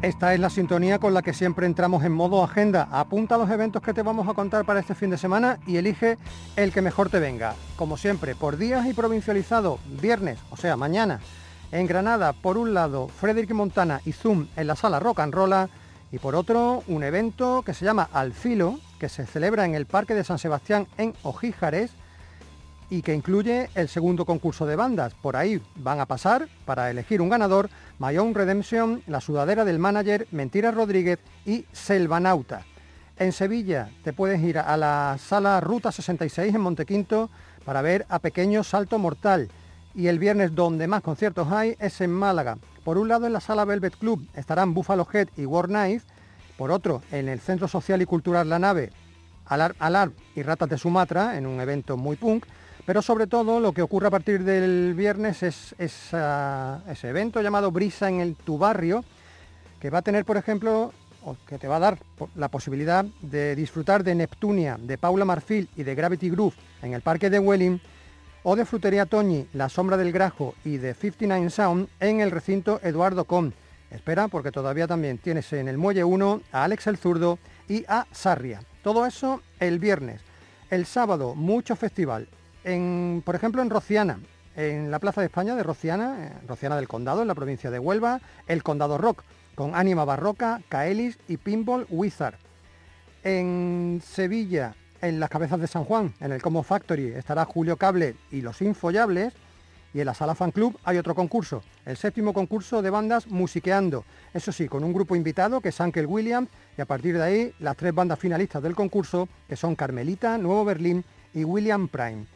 Esta 0.00 0.32
es 0.32 0.38
la 0.38 0.48
sintonía 0.48 1.00
con 1.00 1.12
la 1.12 1.22
que 1.22 1.34
siempre 1.34 1.66
entramos 1.66 2.04
en 2.04 2.12
modo 2.12 2.44
agenda. 2.44 2.86
Apunta 2.92 3.36
los 3.36 3.50
eventos 3.50 3.82
que 3.82 3.92
te 3.92 4.04
vamos 4.04 4.28
a 4.28 4.34
contar 4.34 4.64
para 4.64 4.78
este 4.78 4.94
fin 4.94 5.10
de 5.10 5.18
semana 5.18 5.58
y 5.66 5.76
elige 5.76 6.18
el 6.54 6.72
que 6.72 6.82
mejor 6.82 7.10
te 7.10 7.18
venga. 7.18 7.56
Como 7.74 7.96
siempre, 7.96 8.36
por 8.36 8.58
días 8.58 8.86
y 8.86 8.94
provincializado, 8.94 9.80
viernes, 10.00 10.38
o 10.50 10.56
sea, 10.56 10.76
mañana. 10.76 11.18
En 11.72 11.88
Granada, 11.88 12.32
por 12.32 12.56
un 12.58 12.74
lado, 12.74 13.08
Frederick 13.08 13.50
Montana 13.50 14.00
y 14.04 14.12
Zoom 14.12 14.46
en 14.54 14.68
la 14.68 14.76
sala 14.76 15.00
Rock 15.00 15.18
and 15.18 15.34
Rolla 15.34 15.68
y 16.12 16.20
por 16.20 16.36
otro, 16.36 16.84
un 16.86 17.02
evento 17.02 17.62
que 17.62 17.74
se 17.74 17.84
llama 17.84 18.08
Alfilo, 18.12 18.78
que 19.00 19.08
se 19.08 19.26
celebra 19.26 19.64
en 19.64 19.74
el 19.74 19.86
Parque 19.86 20.14
de 20.14 20.22
San 20.22 20.38
Sebastián 20.38 20.86
en 20.96 21.12
Ojíjares 21.24 21.90
y 22.90 23.02
que 23.02 23.14
incluye 23.14 23.70
el 23.74 23.88
segundo 23.88 24.24
concurso 24.24 24.66
de 24.66 24.76
bandas. 24.76 25.14
Por 25.14 25.36
ahí 25.36 25.60
van 25.76 26.00
a 26.00 26.06
pasar, 26.06 26.48
para 26.64 26.90
elegir 26.90 27.20
un 27.20 27.28
ganador, 27.28 27.70
My 27.98 28.16
Redemption, 28.16 29.02
La 29.06 29.20
Sudadera 29.20 29.64
del 29.64 29.78
Manager, 29.78 30.26
Mentira 30.30 30.70
Rodríguez 30.70 31.18
y 31.44 31.64
Selvanauta. 31.72 32.62
En 33.16 33.32
Sevilla 33.32 33.90
te 34.02 34.12
puedes 34.12 34.42
ir 34.42 34.58
a 34.58 34.76
la 34.76 35.16
sala 35.20 35.60
Ruta 35.60 35.92
66 35.92 36.54
en 36.54 36.60
Montequinto 36.60 37.30
para 37.64 37.80
ver 37.80 38.06
a 38.08 38.18
Pequeño 38.18 38.64
Salto 38.64 38.98
Mortal. 38.98 39.48
Y 39.94 40.08
el 40.08 40.18
viernes 40.18 40.54
donde 40.54 40.88
más 40.88 41.02
conciertos 41.02 41.52
hay 41.52 41.76
es 41.78 42.00
en 42.00 42.10
Málaga. 42.10 42.58
Por 42.82 42.98
un 42.98 43.08
lado 43.08 43.26
en 43.26 43.32
la 43.32 43.40
sala 43.40 43.64
Velvet 43.64 43.96
Club 43.96 44.26
estarán 44.34 44.74
Buffalo 44.74 45.06
Head 45.10 45.28
y 45.36 45.46
War 45.46 45.66
Knife. 45.66 46.06
Por 46.58 46.72
otro, 46.72 47.02
en 47.12 47.28
el 47.28 47.40
Centro 47.40 47.68
Social 47.68 48.02
y 48.02 48.06
Cultural 48.06 48.48
La 48.48 48.58
Nave, 48.58 48.90
Alar, 49.46 49.74
Alar 49.78 50.10
y 50.34 50.42
Ratas 50.42 50.68
de 50.68 50.78
Sumatra, 50.78 51.38
en 51.38 51.46
un 51.46 51.60
evento 51.60 51.96
muy 51.96 52.16
punk. 52.16 52.46
Pero 52.86 53.00
sobre 53.00 53.26
todo 53.26 53.60
lo 53.60 53.72
que 53.72 53.80
ocurre 53.80 54.08
a 54.08 54.10
partir 54.10 54.44
del 54.44 54.92
viernes 54.94 55.42
es 55.42 55.74
ese 55.78 57.08
evento 57.08 57.40
llamado 57.40 57.70
Brisa 57.70 58.10
en 58.10 58.20
el, 58.20 58.36
tu 58.36 58.58
barrio, 58.58 59.02
que 59.80 59.88
va 59.88 59.98
a 59.98 60.02
tener, 60.02 60.26
por 60.26 60.36
ejemplo, 60.36 60.92
o 61.24 61.36
que 61.46 61.56
te 61.56 61.66
va 61.66 61.76
a 61.76 61.80
dar 61.80 61.98
la 62.34 62.48
posibilidad 62.48 63.06
de 63.22 63.56
disfrutar 63.56 64.04
de 64.04 64.14
Neptunia, 64.14 64.76
de 64.78 64.98
Paula 64.98 65.24
Marfil 65.24 65.70
y 65.76 65.82
de 65.82 65.94
Gravity 65.94 66.28
Groove 66.28 66.54
en 66.82 66.92
el 66.92 67.00
Parque 67.00 67.30
de 67.30 67.38
Welling, 67.38 67.80
o 68.42 68.54
de 68.54 68.66
Frutería 68.66 69.06
Toñi, 69.06 69.48
La 69.54 69.70
Sombra 69.70 69.96
del 69.96 70.12
Grajo 70.12 70.54
y 70.62 70.76
de 70.76 70.92
59 70.92 71.48
Sound 71.48 71.88
en 72.00 72.20
el 72.20 72.30
recinto 72.30 72.80
Eduardo 72.82 73.24
Con. 73.24 73.54
Espera, 73.90 74.28
porque 74.28 74.52
todavía 74.52 74.86
también 74.86 75.16
tienes 75.16 75.50
en 75.54 75.68
el 75.68 75.78
Muelle 75.78 76.04
1 76.04 76.42
a 76.52 76.64
Alex 76.64 76.88
el 76.88 76.98
Zurdo 76.98 77.38
y 77.66 77.86
a 77.88 78.06
Sarria. 78.12 78.60
Todo 78.82 79.06
eso 79.06 79.40
el 79.58 79.78
viernes. 79.78 80.20
El 80.68 80.84
sábado, 80.84 81.34
mucho 81.34 81.76
festival 81.76 82.28
por 82.64 83.34
ejemplo, 83.34 83.60
en 83.60 83.70
Rociana, 83.70 84.18
en 84.56 84.90
la 84.90 84.98
Plaza 84.98 85.20
de 85.20 85.26
España 85.26 85.54
de 85.54 85.62
Rociana, 85.62 86.40
Rociana 86.46 86.76
del 86.76 86.88
Condado, 86.88 87.22
en 87.22 87.28
la 87.28 87.34
provincia 87.34 87.70
de 87.70 87.78
Huelva, 87.78 88.20
el 88.46 88.62
Condado 88.62 88.96
Rock, 88.96 89.22
con 89.54 89.74
Ánima 89.74 90.04
Barroca, 90.04 90.62
Caelis 90.68 91.18
y 91.28 91.36
Pinball 91.36 91.86
Wizard. 91.90 92.36
En 93.22 94.02
Sevilla, 94.04 94.74
en 95.02 95.20
las 95.20 95.30
cabezas 95.30 95.60
de 95.60 95.66
San 95.66 95.84
Juan, 95.84 96.14
en 96.20 96.32
el 96.32 96.40
Como 96.40 96.62
Factory, 96.62 97.08
estará 97.08 97.44
Julio 97.44 97.76
Cable 97.76 98.16
y 98.30 98.40
los 98.40 98.62
Infollables. 98.62 99.34
Y 99.92 100.00
en 100.00 100.06
la 100.06 100.14
Sala 100.14 100.34
Fan 100.34 100.50
Club 100.50 100.76
hay 100.82 100.98
otro 100.98 101.14
concurso, 101.14 101.62
el 101.86 101.96
séptimo 101.96 102.32
concurso 102.32 102.82
de 102.82 102.90
bandas 102.90 103.28
Musiqueando. 103.28 104.04
Eso 104.32 104.50
sí, 104.50 104.66
con 104.66 104.82
un 104.82 104.92
grupo 104.92 105.14
invitado 105.14 105.60
que 105.60 105.68
es 105.68 105.80
Ankel 105.80 106.06
Williams 106.06 106.48
y 106.76 106.80
a 106.80 106.84
partir 106.84 107.16
de 107.16 107.22
ahí 107.22 107.54
las 107.60 107.76
tres 107.76 107.94
bandas 107.94 108.18
finalistas 108.18 108.60
del 108.60 108.74
concurso 108.74 109.28
que 109.48 109.54
son 109.54 109.76
Carmelita, 109.76 110.36
Nuevo 110.36 110.64
Berlín 110.64 111.04
y 111.32 111.44
William 111.44 111.86
Prime. 111.86 112.26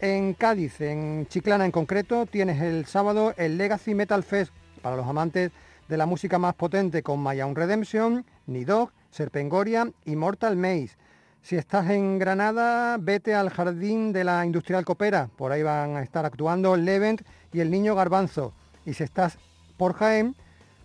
En 0.00 0.34
Cádiz, 0.34 0.82
en 0.82 1.26
Chiclana 1.26 1.64
en 1.64 1.70
concreto, 1.70 2.26
tienes 2.26 2.60
el 2.60 2.84
sábado 2.84 3.32
el 3.38 3.56
Legacy 3.56 3.94
Metal 3.94 4.22
Fest 4.22 4.52
para 4.82 4.94
los 4.94 5.06
amantes 5.06 5.52
de 5.88 5.96
la 5.96 6.04
música 6.04 6.38
más 6.38 6.54
potente 6.54 7.02
con 7.02 7.22
My 7.24 7.40
Own 7.40 7.54
Redemption, 7.54 8.26
Nidog, 8.46 8.90
Serpengoria 9.10 9.90
y 10.04 10.16
Mortal 10.16 10.56
Maze. 10.56 10.98
Si 11.40 11.56
estás 11.56 11.88
en 11.88 12.18
Granada, 12.18 12.98
vete 13.00 13.34
al 13.34 13.48
Jardín 13.48 14.12
de 14.12 14.24
la 14.24 14.44
Industrial 14.44 14.84
Copera, 14.84 15.30
por 15.34 15.50
ahí 15.50 15.62
van 15.62 15.96
a 15.96 16.02
estar 16.02 16.26
actuando 16.26 16.76
Levent 16.76 17.22
y 17.54 17.60
el 17.60 17.70
Niño 17.70 17.94
Garbanzo. 17.94 18.52
Y 18.84 18.92
si 18.92 19.02
estás 19.02 19.38
por 19.78 19.94
Jaén, 19.94 20.36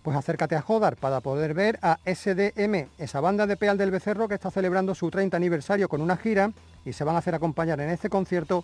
pues 0.04 0.16
acércate 0.16 0.56
a 0.56 0.62
Jodar 0.62 0.96
para 0.96 1.20
poder 1.20 1.54
ver 1.54 1.80
a 1.82 2.00
SDM, 2.06 2.88
esa 2.98 3.20
banda 3.20 3.46
de 3.46 3.58
Peal 3.58 3.78
del 3.78 3.92
Becerro 3.92 4.30
que 4.30 4.36
está 4.36 4.52
celebrando 4.52 4.96
su 4.96 5.12
30 5.12 5.36
aniversario 5.36 5.90
con 5.90 6.02
una 6.02 6.16
gira 6.16 6.52
y 6.86 6.94
se 6.94 7.04
van 7.04 7.16
a 7.16 7.20
hacer 7.20 7.36
acompañar 7.36 7.82
en 7.82 7.90
este 7.90 8.10
concierto 8.10 8.64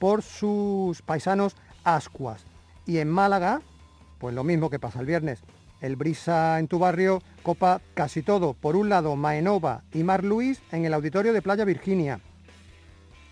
por 0.00 0.22
sus 0.22 1.02
paisanos 1.02 1.54
ascuas. 1.84 2.44
Y 2.86 2.98
en 2.98 3.08
Málaga, 3.08 3.60
pues 4.18 4.34
lo 4.34 4.42
mismo 4.42 4.70
que 4.70 4.80
pasa 4.80 4.98
el 4.98 5.06
viernes. 5.06 5.44
El 5.80 5.94
Brisa 5.94 6.58
en 6.58 6.66
tu 6.66 6.80
barrio 6.80 7.22
copa 7.44 7.80
casi 7.94 8.22
todo. 8.22 8.54
Por 8.54 8.74
un 8.74 8.88
lado, 8.88 9.14
Maenova 9.14 9.84
y 9.92 10.02
Mar 10.02 10.24
Luis 10.24 10.60
en 10.72 10.84
el 10.84 10.94
auditorio 10.94 11.32
de 11.32 11.42
Playa 11.42 11.64
Virginia. 11.64 12.20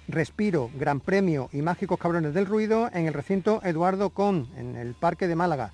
Respiro, 0.07 0.71
Gran 0.79 1.01
Premio 1.01 1.49
y 1.53 1.63
Mágicos 1.63 1.99
Cabrones 1.99 2.35
del 2.35 2.47
Ruido 2.47 2.89
en 2.93 3.07
el 3.07 3.15
recinto 3.15 3.61
Eduardo 3.65 4.11
Con, 4.11 4.49
en 4.57 4.77
el 4.77 4.95
Parque 4.95 5.27
de 5.27 5.37
Málaga. 5.37 5.73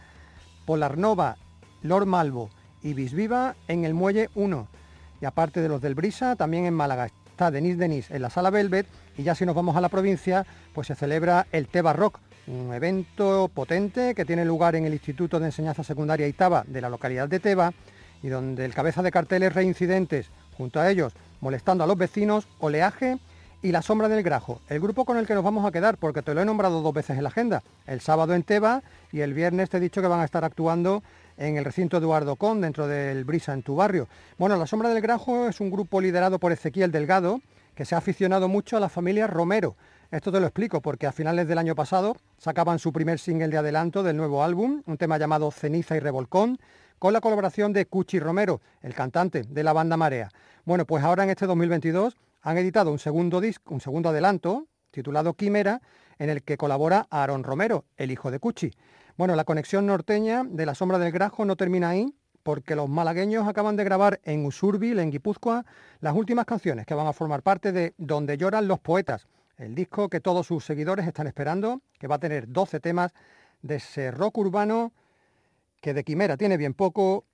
Polarnova, 0.65 1.37
Lord 1.83 2.07
Malvo 2.07 2.51
y 2.83 2.95
Bisviva 2.95 3.57
en 3.69 3.85
el 3.85 3.95
Muelle 3.95 4.31
1. 4.35 4.69
Y 5.21 5.25
aparte 5.25 5.61
de 5.61 5.69
los 5.69 5.83
del 5.83 5.95
Brisa, 5.95 6.37
también 6.37 6.67
en 6.67 6.75
Málaga 6.75 7.11
está 7.35 7.51
Denis 7.51 7.77
Denis 7.77 8.13
en 8.13 8.23
la 8.23 8.31
Sala 8.31 8.51
Velvet 8.51 8.87
y 9.19 9.25
ya 9.25 9.35
si 9.35 9.45
nos 9.45 9.57
vamos 9.57 9.75
a 9.75 9.81
la 9.81 9.89
provincia, 9.89 10.47
pues 10.73 10.87
se 10.87 10.95
celebra 10.95 11.49
el 11.51 11.67
Teba 11.67 11.93
Rock, 11.93 12.21
un 12.47 12.73
evento 12.73 13.51
potente 13.53 14.15
que 14.15 14.25
tiene 14.25 14.45
lugar 14.45 14.77
en 14.77 14.85
el 14.85 14.93
Instituto 14.93 15.41
de 15.41 15.47
Enseñanza 15.47 15.83
Secundaria 15.83 16.29
Itaba 16.29 16.63
de 16.69 16.81
la 16.81 16.89
localidad 16.89 17.29
de 17.29 17.41
Teba 17.41 17.73
y 18.23 18.29
donde 18.29 18.65
el 18.65 18.73
cabeza 18.73 19.03
de 19.03 19.11
carteles 19.11 19.53
reincidentes, 19.53 20.31
junto 20.57 20.79
a 20.79 20.89
ellos 20.89 21.13
molestando 21.41 21.83
a 21.83 21.89
los 21.89 21.99
vecinos, 21.99 22.47
oleaje 22.61 23.19
y 23.63 23.73
la 23.73 23.83
sombra 23.83 24.09
del 24.09 24.23
grajo, 24.23 24.61
el 24.69 24.79
grupo 24.79 25.05
con 25.05 25.17
el 25.17 25.27
que 25.27 25.35
nos 25.35 25.43
vamos 25.43 25.67
a 25.67 25.73
quedar, 25.73 25.97
porque 25.97 26.23
te 26.23 26.35
lo 26.35 26.41
he 26.41 26.45
nombrado 26.45 26.83
dos 26.83 26.95
veces 26.95 27.17
en 27.17 27.25
la 27.25 27.31
agenda, 27.31 27.65
el 27.89 28.01
sábado 28.01 28.35
en 28.35 28.45
Teba 28.45 28.85
y 29.11 29.23
el 29.23 29.35
viernes 29.35 29.71
te 29.71 29.79
he 29.79 29.81
dicho 29.81 30.01
que 30.01 30.07
van 30.07 30.21
a 30.21 30.25
estar 30.25 30.45
actuando 30.45 31.03
en 31.37 31.57
el 31.57 31.65
recinto 31.65 31.97
Eduardo 31.97 32.37
Con, 32.37 32.61
dentro 32.61 32.87
del 32.87 33.25
Brisa 33.25 33.53
en 33.53 33.63
tu 33.63 33.77
barrio. 33.77 34.09
Bueno, 34.39 34.57
La 34.57 34.67
Sombra 34.67 34.89
del 34.91 35.03
Grajo 35.03 35.49
es 35.49 35.61
un 35.61 35.71
grupo 35.71 36.01
liderado 36.01 36.39
por 36.39 36.53
Ezequiel 36.53 36.93
Delgado, 36.93 37.41
que 37.75 37.85
se 37.85 37.95
ha 37.95 37.99
aficionado 37.99 38.49
mucho 38.49 38.77
a 38.77 38.81
la 38.81 38.89
familia 38.89 39.27
Romero. 39.27 39.77
Esto 40.11 40.31
te 40.31 40.39
lo 40.39 40.47
explico 40.47 40.81
porque 40.81 41.07
a 41.07 41.13
finales 41.13 41.49
del 41.49 41.59
año 41.59 41.75
pasado 41.75 42.17
sacaban 42.39 42.79
su 42.79 42.93
primer 42.93 43.19
single 43.19 43.49
de 43.49 43.59
adelanto 43.59 44.03
del 44.03 44.17
nuevo 44.17 44.45
álbum, 44.45 44.83
un 44.87 44.97
tema 44.97 45.19
llamado 45.19 45.51
Ceniza 45.51 45.97
y 45.97 46.01
Revolcón, 46.01 46.59
con 46.99 47.13
la 47.13 47.21
colaboración 47.21 47.73
de 47.73 47.87
Cuchi 47.87 48.21
Romero, 48.21 48.61
el 48.81 48.95
cantante 48.95 49.43
de 49.43 49.63
la 49.65 49.73
banda 49.73 49.97
Marea. 49.97 50.31
Bueno, 50.65 50.87
pues 50.87 51.03
ahora 51.03 51.25
en 51.25 51.31
este 51.31 51.47
2022 51.47 52.17
han 52.43 52.59
editado 52.59 52.93
un 52.93 52.99
segundo 52.99 53.41
disco, 53.41 53.75
un 53.75 53.81
segundo 53.81 54.11
adelanto, 54.11 54.69
titulado 54.91 55.35
Quimera, 55.35 55.81
en 56.19 56.31
el 56.31 56.43
que 56.43 56.57
colabora 56.57 57.07
Aaron 57.11 57.43
Romero, 57.43 57.85
el 57.97 58.11
hijo 58.11 58.31
de 58.31 58.39
Cuchi. 58.39 58.71
Bueno, 59.17 59.37
la 59.37 59.45
conexión 59.45 59.87
norteña 59.87 60.43
de 60.45 60.67
la 60.67 60.75
sombra 60.75 60.99
del 60.99 61.13
Grajo 61.13 61.45
no 61.45 61.55
termina 61.55 61.91
ahí, 61.91 62.13
porque 62.43 62.75
los 62.75 62.89
malagueños 62.89 63.47
acaban 63.47 63.77
de 63.77 63.85
grabar 63.85 64.21
en 64.25 64.45
Usurbil, 64.45 64.99
en 64.99 65.13
Guipúzcoa, 65.13 65.65
las 66.01 66.15
últimas 66.17 66.47
canciones 66.47 66.85
que 66.85 66.95
van 66.95 67.07
a 67.07 67.13
formar 67.13 67.43
parte 67.43 67.71
de 67.71 67.95
Donde 67.97 68.37
lloran 68.37 68.67
los 68.67 68.81
poetas, 68.81 69.29
el 69.57 69.77
disco 69.77 70.09
que 70.09 70.21
todos 70.21 70.49
sus 70.49 70.65
seguidores 70.65 71.07
están 71.07 71.29
esperando, 71.29 71.81
que 72.01 72.09
va 72.09 72.17
a 72.17 72.19
tener 72.19 72.49
12 72.49 72.81
temas 72.81 73.13
de 73.63 73.77
ese 73.77 74.11
rock 74.11 74.39
urbano 74.39 74.93
que 75.81 75.95
de 75.95 76.03
quimera 76.03 76.37
tiene 76.37 76.57
bien 76.57 76.75
poco, 76.75 77.25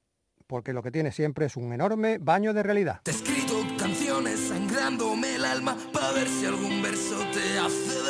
porque 0.46 0.74
lo 0.74 0.82
que 0.82 0.90
tiene 0.90 1.12
siempre 1.12 1.46
es 1.46 1.56
un 1.56 1.72
enorme 1.72 2.18
baño 2.18 2.52
de 2.52 2.62
realidad. 2.62 3.00
Te 3.04 3.12
he 3.12 3.14
escrito 3.14 3.54
canciones 3.78 4.38
sangrándome 4.48 5.36
el 5.36 5.46
alma 5.46 5.78
para 5.94 6.12
ver 6.12 6.28
si 6.28 6.44
algún 6.44 6.82
verso 6.82 7.16
te 7.32 7.58
hace 7.58 8.09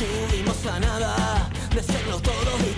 estuvimos 0.00 0.64
a 0.66 0.78
nada 0.78 1.50
de 1.74 1.82
serlo 1.82 2.20
todo 2.20 2.50
y 2.70 2.77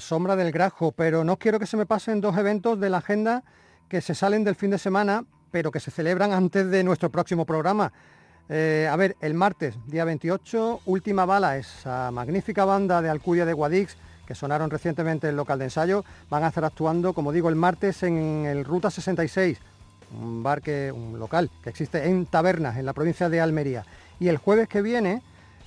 Sombra 0.00 0.36
del 0.36 0.52
grajo, 0.52 0.92
pero 0.92 1.24
no 1.24 1.38
quiero 1.38 1.58
que 1.58 1.66
se 1.66 1.76
me 1.76 1.86
pasen 1.86 2.20
dos 2.20 2.36
eventos 2.36 2.78
de 2.80 2.90
la 2.90 2.98
agenda 2.98 3.42
que 3.88 4.00
se 4.00 4.14
salen 4.14 4.44
del 4.44 4.54
fin 4.54 4.70
de 4.70 4.78
semana, 4.78 5.24
pero 5.50 5.70
que 5.70 5.80
se 5.80 5.90
celebran 5.90 6.32
antes 6.32 6.70
de 6.70 6.82
nuestro 6.84 7.10
próximo 7.10 7.44
programa. 7.44 7.92
Eh, 8.48 8.88
a 8.90 8.96
ver, 8.96 9.16
el 9.20 9.34
martes, 9.34 9.74
día 9.86 10.04
28, 10.04 10.80
Última 10.86 11.24
Bala, 11.24 11.56
esa 11.56 12.10
magnífica 12.10 12.64
banda 12.64 13.00
de 13.00 13.08
Alcudia 13.08 13.44
de 13.44 13.52
Guadix, 13.52 13.96
que 14.26 14.34
sonaron 14.34 14.70
recientemente 14.70 15.26
en 15.26 15.30
el 15.30 15.36
local 15.36 15.58
de 15.58 15.66
ensayo, 15.66 16.04
van 16.28 16.44
a 16.44 16.48
estar 16.48 16.64
actuando, 16.64 17.12
como 17.12 17.32
digo, 17.32 17.48
el 17.48 17.56
martes 17.56 18.02
en 18.02 18.46
el 18.46 18.64
Ruta 18.64 18.90
66, 18.90 19.58
un 20.20 20.42
bar 20.42 20.62
que, 20.62 20.92
un 20.92 21.18
local 21.18 21.50
que 21.62 21.70
existe 21.70 22.08
en 22.08 22.26
Tabernas, 22.26 22.76
en 22.76 22.86
la 22.86 22.92
provincia 22.92 23.28
de 23.28 23.40
Almería. 23.40 23.84
Y 24.20 24.28
el 24.28 24.36
jueves 24.36 24.68
que 24.68 24.82
viene, 24.82 25.22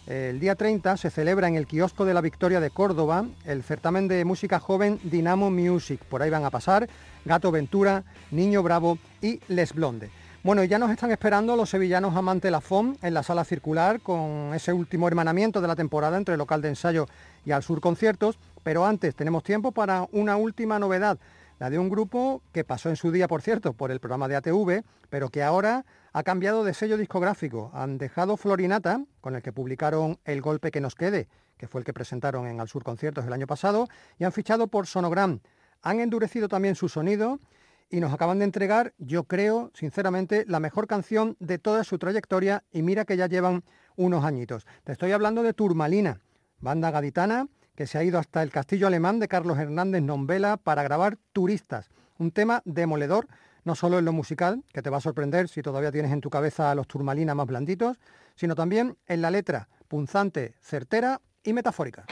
el 0.08 0.40
día 0.40 0.56
30 0.56 0.98
se 0.98 1.10
celebra 1.10 1.48
en 1.48 1.56
el 1.56 1.66
kiosco 1.66 2.06
de 2.06 2.14
la 2.14 2.22
Victoria 2.22 2.60
de 2.60 2.70
Córdoba 2.70 3.26
el 3.46 3.64
certamen 3.64 4.08
de 4.08 4.24
música 4.24 4.60
joven 4.60 5.00
Dinamo 5.04 5.50
Music. 5.50 6.00
Por 6.06 6.22
ahí 6.22 6.30
van 6.30 6.46
a 6.46 6.52
pasar 6.52 6.88
Gato 7.26 7.52
Ventura, 7.52 8.04
Niño 8.30 8.62
Bravo 8.62 9.00
y 9.22 9.40
Les 9.48 9.74
Blonde. 9.74 10.12
Bueno, 10.44 10.64
ya 10.64 10.78
nos 10.78 10.92
están 10.92 11.10
esperando 11.10 11.56
los 11.56 11.72
sevillanos 11.72 12.16
Amante 12.16 12.52
Lafón 12.52 13.00
en 13.02 13.16
la 13.16 13.24
sala 13.24 13.44
circular 13.46 14.00
con 14.00 14.52
ese 14.54 14.74
último 14.74 15.08
hermanamiento 15.08 15.60
de 15.60 15.68
la 15.68 15.76
temporada 15.76 16.18
entre 16.18 16.36
el 16.36 16.38
local 16.38 16.62
de 16.62 16.70
ensayo 16.70 17.08
y 17.44 17.52
al 17.52 17.64
sur 17.64 17.82
conciertos, 17.82 18.38
pero 18.62 18.86
antes 18.86 19.16
tenemos 19.16 19.44
tiempo 19.44 19.72
para 19.72 20.08
una 20.12 20.38
última 20.38 20.78
novedad, 20.78 21.18
la 21.58 21.72
de 21.72 21.80
un 21.80 21.90
grupo 21.90 22.44
que 22.52 22.64
pasó 22.64 22.90
en 22.90 22.96
su 22.96 23.12
día, 23.12 23.28
por 23.28 23.42
cierto, 23.42 23.74
por 23.74 23.90
el 23.90 24.00
programa 24.00 24.28
de 24.28 24.36
ATV, 24.36 24.84
pero 25.10 25.30
que 25.30 25.42
ahora 25.42 25.84
ha 26.16 26.24
cambiado 26.24 26.64
de 26.64 26.74
sello 26.74 26.98
discográfico. 26.98 27.72
Han 27.74 27.98
dejado 27.98 28.38
Florinata, 28.38 29.04
con 29.20 29.36
el 29.36 29.42
que 29.42 29.52
publicaron 29.52 30.18
El 30.24 30.42
Golpe 30.42 30.72
que 30.72 30.80
nos 30.80 30.96
quede, 30.96 31.28
que 31.58 31.68
fue 31.68 31.82
el 31.82 31.86
que 31.86 31.92
presentaron 31.92 32.48
en 32.48 32.62
Al 32.62 32.70
Sur 32.70 32.86
Conciertos 32.86 33.26
el 33.26 33.34
año 33.34 33.48
pasado, 33.48 33.90
y 34.18 34.24
han 34.24 34.32
fichado 34.32 34.68
por 34.68 34.88
Sonogram. 34.88 35.42
Han 35.82 36.00
endurecido 36.00 36.48
también 36.48 36.76
su 36.76 36.88
sonido 36.88 37.42
y 37.90 38.00
nos 38.00 38.14
acaban 38.14 38.40
de 38.40 38.46
entregar, 38.46 38.94
yo 38.98 39.26
creo, 39.26 39.72
sinceramente, 39.74 40.46
la 40.48 40.62
mejor 40.62 40.88
canción 40.88 41.36
de 41.42 41.58
toda 41.58 41.84
su 41.84 42.00
trayectoria 42.00 42.64
y 42.72 42.82
mira 42.82 43.04
que 43.04 43.18
ya 43.18 43.28
llevan 43.28 43.66
unos 43.98 44.24
añitos. 44.24 44.66
Te 44.86 44.94
estoy 44.94 45.12
hablando 45.12 45.44
de 45.44 45.54
Turmalina, 45.54 46.22
banda 46.62 46.92
gaditana 46.92 47.50
que 47.76 47.88
se 47.88 47.98
ha 47.98 48.06
ido 48.06 48.20
hasta 48.20 48.42
el 48.42 48.52
castillo 48.52 48.88
alemán 48.88 49.20
de 49.20 49.28
Carlos 49.28 49.60
Hernández 49.60 50.02
Nombela 50.02 50.56
para 50.56 50.82
grabar 50.82 51.18
Turistas, 51.34 51.90
un 52.18 52.32
tema 52.32 52.62
demoledor 52.64 53.28
no 53.66 53.76
solo 53.76 54.00
en 54.00 54.06
lo 54.06 54.14
musical, 54.14 54.64
que 54.72 54.82
te 54.82 54.90
va 54.90 54.98
a 54.98 55.02
sorprender 55.02 55.50
si 55.50 55.62
todavía 55.62 55.92
tienes 55.92 56.12
en 56.12 56.22
tu 56.22 56.30
cabeza 56.30 56.74
los 56.76 56.88
turmalinas 56.88 57.36
más 57.36 57.48
blanditos, 57.48 57.98
sino 58.36 58.56
también 58.56 58.98
en 59.08 59.22
la 59.22 59.32
letra, 59.32 59.68
punzante, 59.88 60.56
certera 60.62 61.20
y 61.44 61.52
metafórica. 61.52 62.06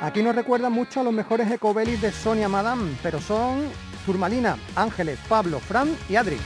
Aquí 0.00 0.22
nos 0.22 0.36
recuerda 0.36 0.68
mucho 0.68 1.00
a 1.00 1.04
los 1.04 1.12
mejores 1.12 1.50
ecobelis 1.50 2.00
de 2.02 2.12
Sonia 2.12 2.48
Madame, 2.48 2.96
pero 3.02 3.18
son 3.18 3.64
Turmalina, 4.04 4.58
Ángeles, 4.76 5.18
Pablo, 5.28 5.58
Fran 5.58 5.96
y 6.08 6.16
Adri. 6.16 6.36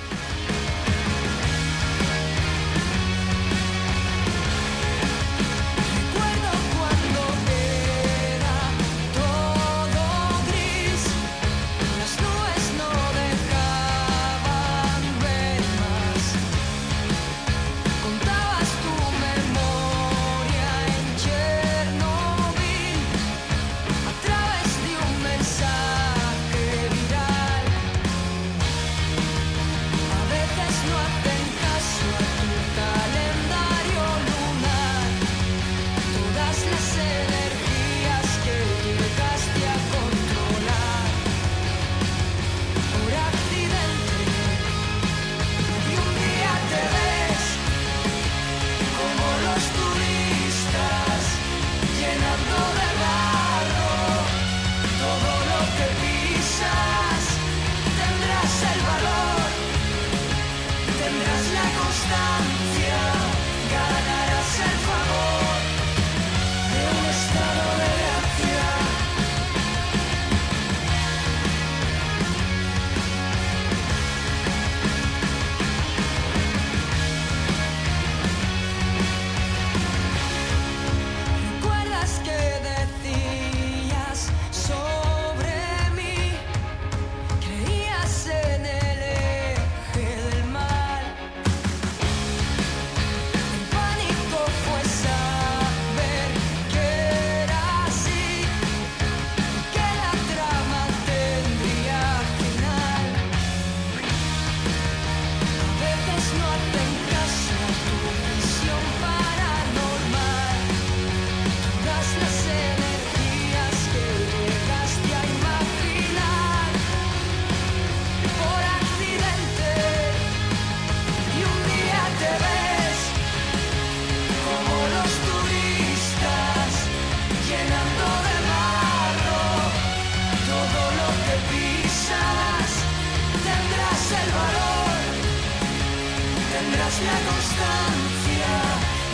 La 136.98 137.18
constancia, 137.30 138.50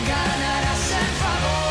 ganarás 0.07 0.91
el 0.91 1.07
favor 1.21 1.66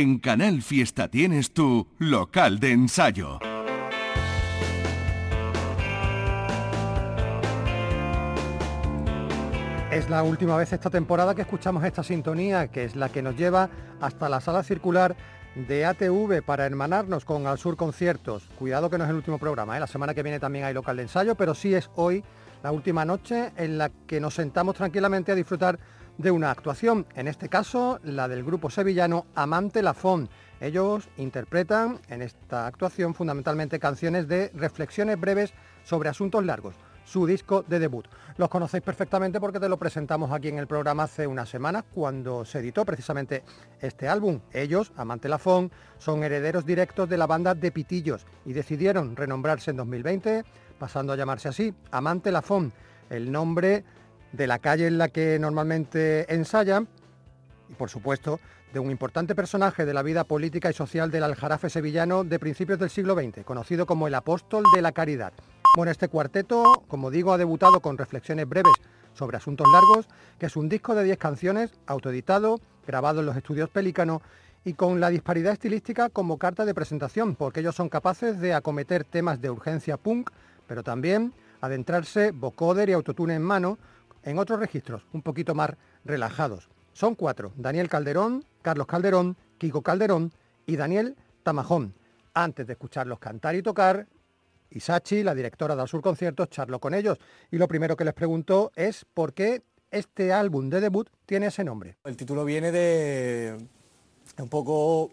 En 0.00 0.18
Canal 0.18 0.62
Fiesta 0.62 1.08
tienes 1.08 1.52
tu 1.52 1.86
local 1.98 2.58
de 2.58 2.72
ensayo. 2.72 3.38
Es 9.90 10.08
la 10.08 10.22
última 10.22 10.56
vez 10.56 10.72
esta 10.72 10.88
temporada 10.88 11.34
que 11.34 11.42
escuchamos 11.42 11.84
esta 11.84 12.02
sintonía, 12.02 12.68
que 12.68 12.84
es 12.84 12.96
la 12.96 13.10
que 13.10 13.20
nos 13.20 13.36
lleva 13.36 13.68
hasta 14.00 14.30
la 14.30 14.40
sala 14.40 14.62
circular 14.62 15.14
de 15.54 15.84
ATV 15.84 16.42
para 16.46 16.64
hermanarnos 16.64 17.26
con 17.26 17.46
Al 17.46 17.58
Sur 17.58 17.76
Conciertos. 17.76 18.48
Cuidado 18.58 18.88
que 18.88 18.96
no 18.96 19.04
es 19.04 19.10
el 19.10 19.16
último 19.16 19.36
programa, 19.36 19.76
¿eh? 19.76 19.80
la 19.80 19.86
semana 19.86 20.14
que 20.14 20.22
viene 20.22 20.40
también 20.40 20.64
hay 20.64 20.72
local 20.72 20.96
de 20.96 21.02
ensayo, 21.02 21.34
pero 21.34 21.54
sí 21.54 21.74
es 21.74 21.90
hoy 21.94 22.24
la 22.62 22.72
última 22.72 23.04
noche 23.04 23.52
en 23.58 23.76
la 23.76 23.90
que 24.06 24.18
nos 24.18 24.32
sentamos 24.32 24.76
tranquilamente 24.76 25.32
a 25.32 25.34
disfrutar 25.34 25.78
de 26.20 26.30
una 26.30 26.50
actuación, 26.50 27.06
en 27.14 27.28
este 27.28 27.48
caso 27.48 27.98
la 28.02 28.28
del 28.28 28.44
grupo 28.44 28.68
sevillano 28.68 29.26
Amante 29.34 29.82
Lafón. 29.82 30.28
Ellos 30.60 31.08
interpretan 31.16 31.98
en 32.08 32.20
esta 32.20 32.66
actuación 32.66 33.14
fundamentalmente 33.14 33.78
canciones 33.78 34.28
de 34.28 34.50
reflexiones 34.54 35.18
breves 35.18 35.54
sobre 35.82 36.10
asuntos 36.10 36.44
largos, 36.44 36.74
su 37.04 37.26
disco 37.26 37.64
de 37.66 37.78
debut. 37.78 38.06
Los 38.36 38.50
conocéis 38.50 38.82
perfectamente 38.82 39.40
porque 39.40 39.60
te 39.60 39.68
lo 39.68 39.78
presentamos 39.78 40.30
aquí 40.30 40.48
en 40.48 40.58
el 40.58 40.66
programa 40.66 41.04
hace 41.04 41.26
unas 41.26 41.48
semanas 41.48 41.84
cuando 41.94 42.44
se 42.44 42.58
editó 42.58 42.84
precisamente 42.84 43.42
este 43.80 44.06
álbum. 44.06 44.40
Ellos, 44.52 44.92
Amante 44.96 45.28
Lafón, 45.28 45.72
son 45.98 46.22
herederos 46.22 46.66
directos 46.66 47.08
de 47.08 47.16
la 47.16 47.26
banda 47.26 47.54
de 47.54 47.72
Pitillos 47.72 48.26
y 48.44 48.52
decidieron 48.52 49.16
renombrarse 49.16 49.70
en 49.70 49.78
2020 49.78 50.44
pasando 50.78 51.12
a 51.14 51.16
llamarse 51.16 51.48
así, 51.48 51.74
Amante 51.90 52.30
Lafón, 52.30 52.72
el 53.08 53.32
nombre 53.32 53.84
de 54.32 54.46
la 54.46 54.58
calle 54.58 54.86
en 54.86 54.98
la 54.98 55.08
que 55.08 55.38
normalmente 55.38 56.32
ensayan 56.32 56.88
y 57.68 57.74
por 57.74 57.90
supuesto 57.90 58.40
de 58.72 58.78
un 58.78 58.90
importante 58.90 59.34
personaje 59.34 59.84
de 59.84 59.94
la 59.94 60.02
vida 60.02 60.24
política 60.24 60.70
y 60.70 60.74
social 60.74 61.10
del 61.10 61.24
Aljarafe 61.24 61.70
sevillano 61.70 62.24
de 62.24 62.38
principios 62.38 62.78
del 62.78 62.90
siglo 62.90 63.14
XX, 63.14 63.44
conocido 63.44 63.86
como 63.86 64.06
el 64.06 64.14
apóstol 64.14 64.64
de 64.74 64.82
la 64.82 64.92
caridad. 64.92 65.32
Bueno, 65.76 65.90
este 65.90 66.08
cuarteto, 66.08 66.84
como 66.88 67.10
digo, 67.10 67.32
ha 67.32 67.38
debutado 67.38 67.80
con 67.80 67.98
reflexiones 67.98 68.48
breves 68.48 68.72
sobre 69.14 69.36
asuntos 69.36 69.66
largos, 69.72 70.08
que 70.38 70.46
es 70.46 70.56
un 70.56 70.68
disco 70.68 70.94
de 70.94 71.04
10 71.04 71.18
canciones, 71.18 71.72
autoeditado, 71.86 72.60
grabado 72.86 73.20
en 73.20 73.26
los 73.26 73.36
estudios 73.36 73.70
Pelícano 73.70 74.22
y 74.64 74.74
con 74.74 75.00
la 75.00 75.10
disparidad 75.10 75.52
estilística 75.52 76.08
como 76.08 76.38
carta 76.38 76.64
de 76.64 76.74
presentación, 76.74 77.34
porque 77.34 77.60
ellos 77.60 77.74
son 77.74 77.88
capaces 77.88 78.38
de 78.38 78.54
acometer 78.54 79.04
temas 79.04 79.40
de 79.40 79.50
urgencia 79.50 79.96
punk, 79.96 80.30
pero 80.66 80.82
también 80.82 81.32
adentrarse 81.60 82.30
vocoder 82.30 82.88
y 82.88 82.92
autotune 82.92 83.34
en 83.34 83.42
mano 83.42 83.78
en 84.22 84.38
otros 84.38 84.60
registros 84.60 85.06
un 85.12 85.22
poquito 85.22 85.54
más 85.54 85.70
relajados. 86.04 86.68
Son 86.92 87.14
cuatro, 87.14 87.52
Daniel 87.56 87.88
Calderón, 87.88 88.44
Carlos 88.62 88.86
Calderón, 88.86 89.36
Kiko 89.58 89.82
Calderón 89.82 90.32
y 90.66 90.76
Daniel 90.76 91.16
Tamajón. 91.42 91.94
Antes 92.34 92.66
de 92.66 92.74
escucharlos 92.74 93.18
cantar 93.18 93.54
y 93.54 93.62
tocar, 93.62 94.06
Isachi, 94.70 95.22
la 95.22 95.34
directora 95.34 95.74
de 95.74 95.86
Sur 95.86 96.00
Conciertos, 96.00 96.48
charló 96.50 96.78
con 96.78 96.94
ellos 96.94 97.18
y 97.50 97.58
lo 97.58 97.66
primero 97.66 97.96
que 97.96 98.04
les 98.04 98.14
preguntó 98.14 98.70
es 98.76 99.04
por 99.04 99.32
qué 99.32 99.62
este 99.90 100.32
álbum 100.32 100.70
de 100.70 100.80
debut 100.80 101.08
tiene 101.26 101.46
ese 101.46 101.64
nombre. 101.64 101.96
El 102.04 102.16
título 102.16 102.44
viene 102.44 102.70
de 102.70 103.56
un 104.38 104.48
poco 104.48 105.10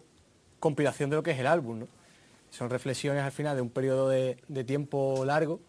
compilación 0.60 1.10
de 1.10 1.16
lo 1.16 1.22
que 1.22 1.32
es 1.32 1.38
el 1.38 1.46
álbum. 1.48 1.86
Son 2.50 2.70
reflexiones 2.70 3.22
al 3.24 3.32
final 3.32 3.56
de 3.56 3.62
un 3.62 3.70
periodo 3.70 4.08
de 4.08 4.64
tiempo 4.64 5.24
largo 5.24 5.60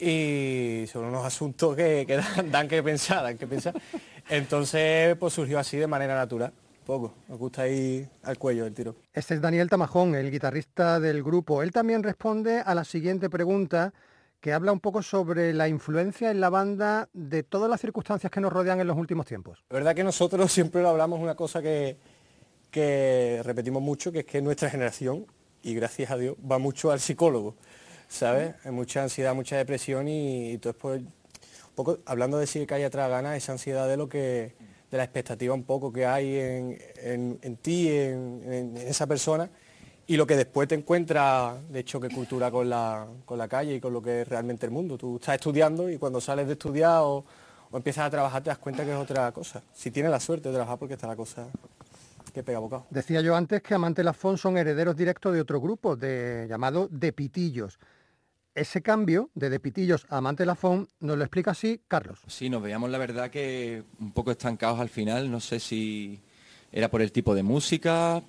y 0.00 0.86
sobre 0.86 1.08
unos 1.08 1.24
asuntos 1.24 1.76
que, 1.76 2.04
que 2.06 2.16
dan, 2.16 2.50
dan 2.50 2.68
que 2.68 2.82
pensar, 2.82 3.22
dan 3.22 3.36
que 3.36 3.46
pensar. 3.46 3.74
Entonces, 4.28 5.16
pues 5.16 5.34
surgió 5.34 5.58
así 5.58 5.76
de 5.76 5.86
manera 5.86 6.14
natural, 6.14 6.52
poco. 6.86 7.14
Nos 7.28 7.38
gusta 7.38 7.68
ir 7.68 8.08
al 8.22 8.38
cuello 8.38 8.64
del 8.64 8.74
tiro. 8.74 8.96
Este 9.12 9.34
es 9.34 9.40
Daniel 9.40 9.68
Tamajón, 9.68 10.14
el 10.14 10.30
guitarrista 10.30 11.00
del 11.00 11.22
grupo. 11.22 11.62
Él 11.62 11.72
también 11.72 12.02
responde 12.02 12.60
a 12.60 12.74
la 12.74 12.84
siguiente 12.84 13.28
pregunta 13.28 13.92
que 14.40 14.52
habla 14.52 14.72
un 14.72 14.80
poco 14.80 15.02
sobre 15.02 15.52
la 15.52 15.68
influencia 15.68 16.30
en 16.30 16.40
la 16.40 16.48
banda 16.48 17.08
de 17.12 17.42
todas 17.42 17.68
las 17.68 17.80
circunstancias 17.80 18.32
que 18.32 18.40
nos 18.40 18.52
rodean 18.52 18.80
en 18.80 18.86
los 18.86 18.96
últimos 18.96 19.26
tiempos. 19.26 19.62
La 19.68 19.74
verdad 19.74 19.94
que 19.94 20.04
nosotros 20.04 20.50
siempre 20.52 20.82
lo 20.82 20.88
hablamos, 20.88 21.20
una 21.20 21.34
cosa 21.34 21.60
que, 21.60 21.98
que 22.70 23.42
repetimos 23.44 23.82
mucho, 23.82 24.10
que 24.10 24.20
es 24.20 24.24
que 24.24 24.40
nuestra 24.40 24.70
generación, 24.70 25.26
y 25.62 25.74
gracias 25.74 26.10
a 26.10 26.16
Dios, 26.16 26.36
va 26.50 26.58
mucho 26.58 26.90
al 26.90 27.00
psicólogo, 27.00 27.56
¿sabes? 28.10 28.54
Hay 28.64 28.72
mucha 28.72 29.02
ansiedad, 29.02 29.34
mucha 29.34 29.56
depresión 29.56 30.08
y, 30.08 30.58
todo 30.58 30.72
es 30.72 30.76
por, 30.76 30.96
un 30.96 31.06
poco, 31.74 31.98
hablando 32.04 32.36
de 32.38 32.46
si 32.46 32.66
cae 32.66 32.84
atrás 32.84 33.08
ganas, 33.08 33.36
esa 33.36 33.52
ansiedad 33.52 33.88
de 33.88 33.96
lo 33.96 34.08
que, 34.08 34.52
de 34.90 34.96
la 34.98 35.04
expectativa 35.04 35.54
un 35.54 35.62
poco 35.62 35.92
que 35.92 36.04
hay 36.04 36.36
en, 36.36 36.78
en- 36.96 37.38
en 37.40 37.56
ti, 37.56 37.88
en, 37.88 38.74
esa 38.76 39.06
persona, 39.06 39.48
y 40.06 40.16
lo 40.16 40.26
que 40.26 40.36
después 40.36 40.66
te 40.68 40.74
encuentras 40.74 41.56
de 41.70 41.84
choque 41.84 42.08
cultura 42.08 42.50
con 42.50 42.68
la, 42.68 43.06
con 43.24 43.38
la 43.38 43.46
calle 43.46 43.76
y 43.76 43.80
con 43.80 43.92
lo 43.92 44.02
que 44.02 44.22
es 44.22 44.28
realmente 44.28 44.66
el 44.66 44.72
mundo. 44.72 44.98
Tú 44.98 45.16
estás 45.16 45.36
estudiando 45.36 45.88
y 45.88 45.98
cuando 45.98 46.20
sales 46.20 46.48
de 46.48 46.54
estudiar 46.54 47.02
o, 47.02 47.24
o 47.70 47.76
empiezas 47.76 48.06
a 48.06 48.10
trabajar 48.10 48.42
te 48.42 48.50
das 48.50 48.58
cuenta 48.58 48.84
que 48.84 48.90
es 48.90 48.96
otra 48.96 49.30
cosa. 49.30 49.62
Si 49.72 49.92
tienes 49.92 50.10
la 50.10 50.18
suerte 50.18 50.48
de 50.48 50.54
trabajar 50.56 50.78
porque 50.78 50.94
está 50.94 51.06
la 51.06 51.14
cosa 51.14 51.46
que 52.34 52.42
pega 52.42 52.58
bocado. 52.58 52.86
Decía 52.90 53.20
yo 53.20 53.36
antes 53.36 53.62
que 53.62 53.74
Amante 53.74 54.02
Lafón 54.02 54.36
son 54.36 54.56
herederos 54.56 54.96
directos 54.96 55.32
de 55.32 55.40
otro 55.40 55.60
grupo 55.60 55.94
de, 55.94 56.46
llamado 56.48 56.88
De 56.90 57.12
Pitillos. 57.12 57.78
Ese 58.54 58.82
cambio 58.82 59.30
de 59.34 59.48
De 59.48 59.60
Pitillos 59.60 60.06
a 60.08 60.16
Amante 60.16 60.44
Lafón 60.44 60.88
nos 60.98 61.16
lo 61.16 61.22
explica 61.22 61.52
así 61.52 61.80
Carlos. 61.86 62.18
Sí, 62.26 62.50
nos 62.50 62.60
veíamos 62.60 62.90
la 62.90 62.98
verdad 62.98 63.30
que 63.30 63.84
un 64.00 64.10
poco 64.10 64.32
estancados 64.32 64.80
al 64.80 64.88
final, 64.88 65.30
no 65.30 65.38
sé 65.38 65.60
si 65.60 66.18
era 66.72 66.90
por 66.90 67.00
el 67.00 67.12
tipo 67.12 67.32
de 67.36 67.44
música, 67.44 68.20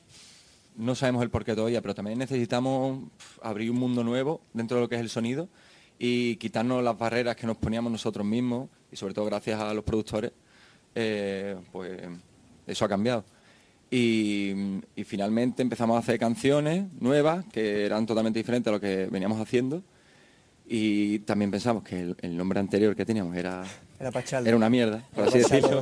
no 0.78 0.94
sabemos 0.94 1.24
el 1.24 1.32
porqué 1.32 1.56
todavía, 1.56 1.82
pero 1.82 1.96
también 1.96 2.20
necesitamos 2.20 3.00
abrir 3.42 3.72
un 3.72 3.78
mundo 3.78 4.04
nuevo 4.04 4.42
dentro 4.54 4.78
de 4.78 4.82
lo 4.82 4.90
que 4.90 4.96
es 4.96 5.02
el 5.02 5.10
sonido 5.10 5.50
y 5.98 6.36
quitarnos 6.36 6.84
las 6.84 6.98
barreras 6.98 7.36
que 7.36 7.48
nos 7.48 7.58
poníamos 7.58 7.92
nosotros 7.92 8.26
mismos 8.26 8.70
y 8.92 8.98
sobre 8.98 9.16
todo 9.16 9.26
gracias 9.26 9.60
a 9.60 9.74
los 9.74 9.84
productores, 9.84 10.32
eh, 10.94 11.56
pues 11.72 12.00
eso 12.68 12.86
ha 12.86 12.90
cambiado. 12.90 13.26
Y 13.90 14.82
finalmente 15.04 15.64
empezamos 15.64 15.96
a 15.98 16.00
hacer 16.00 16.18
canciones 16.20 16.86
nuevas 17.00 17.44
que 17.52 17.86
eran 17.86 18.06
totalmente 18.06 18.40
diferentes 18.40 18.70
a 18.70 18.74
lo 18.74 18.80
que 18.80 19.08
veníamos 19.12 19.42
haciendo 19.42 19.84
y 20.74 21.20
también 21.20 21.52
pensamos 21.52 21.84
que 21.84 22.00
el, 22.00 22.16
el 22.22 22.38
nombre 22.38 22.60
anterior 22.60 22.96
que 22.96 23.06
teníamos 23.06 23.36
era, 23.36 23.64
Era 24.48 24.56
una 24.56 24.70
mierda, 24.70 25.04
por 25.14 25.28
así 25.28 25.40
decirlo. 25.40 25.82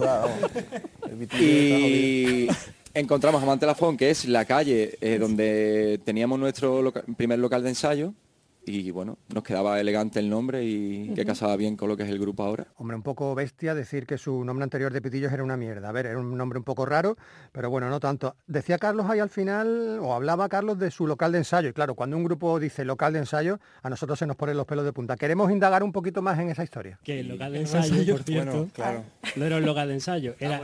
Y 1.39 2.47
encontramos 2.93 3.41
Amante 3.43 3.65
Lafón, 3.65 3.95
que 3.97 4.09
es 4.09 4.25
la 4.25 4.45
calle 4.45 4.97
eh, 5.01 5.17
donde 5.19 5.99
teníamos 6.03 6.39
nuestro 6.39 6.81
loca- 6.81 7.03
primer 7.15 7.39
local 7.39 7.61
de 7.63 7.69
ensayo 7.69 8.13
y 8.69 8.91
bueno, 8.91 9.17
nos 9.33 9.43
quedaba 9.43 9.79
elegante 9.79 10.19
el 10.19 10.29
nombre 10.29 10.63
y 10.63 11.11
que 11.15 11.25
casaba 11.25 11.55
bien 11.55 11.75
con 11.75 11.89
lo 11.89 11.97
que 11.97 12.03
es 12.03 12.09
el 12.09 12.19
grupo 12.19 12.43
ahora. 12.43 12.67
Hombre, 12.77 12.95
un 12.95 13.01
poco 13.03 13.33
bestia 13.33 13.73
decir 13.73 14.05
que 14.05 14.17
su 14.17 14.43
nombre 14.43 14.63
anterior 14.63 14.93
de 14.93 15.01
Pitillos 15.01 15.31
era 15.33 15.43
una 15.43 15.57
mierda. 15.57 15.89
A 15.89 15.91
ver, 15.91 16.05
era 16.05 16.19
un 16.19 16.37
nombre 16.37 16.59
un 16.59 16.63
poco 16.63 16.85
raro, 16.85 17.17
pero 17.51 17.69
bueno, 17.69 17.89
no 17.89 17.99
tanto. 17.99 18.35
Decía 18.47 18.77
Carlos 18.77 19.07
ahí 19.09 19.19
al 19.19 19.29
final, 19.29 19.99
o 20.01 20.13
hablaba 20.13 20.47
Carlos 20.49 20.77
de 20.77 20.91
su 20.91 21.07
local 21.07 21.31
de 21.31 21.39
ensayo. 21.39 21.69
Y 21.69 21.73
claro, 21.73 21.95
cuando 21.95 22.15
un 22.17 22.23
grupo 22.23 22.59
dice 22.59 22.85
local 22.85 23.13
de 23.13 23.19
ensayo, 23.19 23.59
a 23.81 23.89
nosotros 23.89 24.19
se 24.19 24.25
nos 24.27 24.35
ponen 24.35 24.55
los 24.57 24.65
pelos 24.65 24.85
de 24.85 24.93
punta. 24.93 25.17
Queremos 25.17 25.51
indagar 25.51 25.83
un 25.83 25.91
poquito 25.91 26.21
más 26.21 26.37
en 26.39 26.49
esa 26.49 26.63
historia. 26.63 26.99
Que 27.03 27.21
el 27.21 27.27
local 27.29 27.53
de 27.53 27.61
ensayo, 27.61 28.13
por 28.15 28.23
cierto, 28.23 28.51
Bueno, 28.51 28.69
claro. 28.73 29.03
no 29.35 29.45
era 29.45 29.57
un 29.57 29.65
local 29.65 29.87
de 29.87 29.93
ensayo, 29.95 30.35
era, 30.39 30.61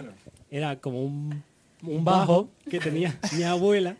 era 0.52 0.76
como 0.80 1.04
un, 1.04 1.44
un 1.84 2.04
bajo 2.06 2.50
que 2.70 2.80
tenía 2.80 3.18
mi 3.36 3.44
abuela 3.44 3.98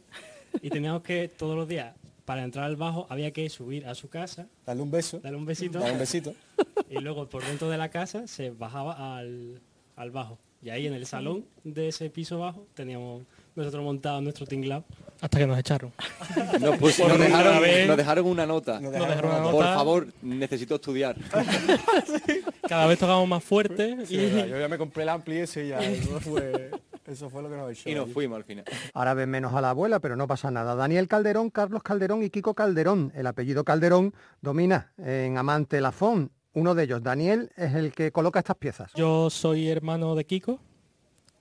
y 0.62 0.70
teníamos 0.70 1.02
que 1.02 1.28
todos 1.28 1.56
los 1.56 1.68
días, 1.68 1.94
para 2.26 2.44
entrar 2.44 2.66
al 2.66 2.76
bajo, 2.76 3.06
había 3.10 3.32
que 3.32 3.50
subir 3.50 3.86
a 3.88 3.96
su 3.96 4.10
casa, 4.10 4.48
Dale 4.66 4.82
un 4.82 4.92
beso. 4.92 5.20
darle 5.20 5.38
un 5.38 5.46
besito 5.46 5.80
Dale 5.80 5.94
un 5.94 6.00
besito. 6.00 6.34
y 6.90 7.00
luego 7.00 7.30
por 7.30 7.44
dentro 7.46 7.70
de 7.70 7.78
la 7.78 7.90
casa 7.90 8.28
se 8.28 8.50
bajaba 8.50 9.18
al, 9.18 9.62
al 9.96 10.12
bajo. 10.12 10.38
Y 10.62 10.70
ahí 10.72 10.88
en 10.88 10.94
el 10.94 11.06
salón 11.06 11.46
de 11.64 11.90
ese 11.90 12.10
piso 12.10 12.40
bajo 12.40 12.66
teníamos 12.74 13.24
nosotros 13.56 13.84
montado 13.84 14.20
nuestro 14.22 14.46
tinglado 14.48 14.84
hasta 15.22 15.38
que 15.40 15.48
nos 15.48 15.58
echaron. 15.58 15.94
Nos, 16.60 16.78
Por 16.78 17.08
nos 17.08 17.20
dejaron, 17.20 17.88
nos 17.88 17.98
dejaron 17.98 18.26
una 18.26 18.46
nota. 18.46 18.80
Nos 18.82 18.92
dejaron 18.92 19.32
una 19.32 19.44
Por 19.44 19.54
nota. 19.64 19.74
favor, 19.76 20.08
necesito 20.22 20.76
estudiar. 20.76 21.16
Cada 22.68 22.86
vez 22.88 23.00
tocamos 23.00 23.28
más 23.28 23.44
fuerte 23.44 24.06
Sí, 24.06 24.16
y 24.18 24.50
yo 24.50 24.60
ya 24.60 24.68
me 24.68 24.78
compré 24.78 25.04
el 25.04 25.10
ampli 25.10 25.38
ese 25.38 25.66
y 25.66 25.70
ya. 25.70 25.80
Fue, 26.20 26.72
eso 27.06 27.30
fue 27.30 27.42
lo 27.44 27.50
que 27.50 27.56
nos 27.56 27.72
echó. 27.72 27.90
Y 27.90 27.96
nos 27.96 28.06
allí. 28.06 28.14
fuimos 28.14 28.38
al 28.38 28.44
final. 28.44 28.66
Ahora 28.94 29.14
ven 29.14 29.30
menos 29.30 29.54
a 29.54 29.62
la 29.62 29.70
abuela, 29.72 30.00
pero 30.00 30.16
no 30.16 30.28
pasa 30.28 30.52
nada. 30.52 30.76
Daniel 30.76 31.08
Calderón, 31.08 31.50
Carlos 31.50 31.84
Calderón 31.84 32.24
y 32.24 32.30
Kiko 32.30 32.54
Calderón. 32.54 33.12
El 33.16 33.28
apellido 33.28 33.64
Calderón 33.64 34.14
domina 34.42 34.92
en 34.98 35.38
Amante 35.38 35.82
Lafón. 35.82 36.32
Uno 36.54 36.74
de 36.74 36.84
ellos, 36.84 37.04
Daniel, 37.04 37.52
es 37.58 37.74
el 37.76 37.92
que 37.92 38.12
coloca 38.12 38.40
estas 38.40 38.56
piezas. 38.56 38.92
yo 38.96 39.30
soy 39.30 39.70
hermano 39.70 40.16
de 40.16 40.26
Kiko 40.26 40.60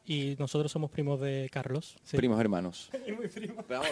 y 0.06 0.36
nosotros 0.38 0.70
somos 0.70 0.90
primos 0.90 1.20
de 1.20 1.48
Carlos. 1.52 1.96
sí. 2.04 2.16
Primos 2.16 2.38
hermanos. 2.40 2.90
Pero 3.68 3.80
vamos, 3.80 3.88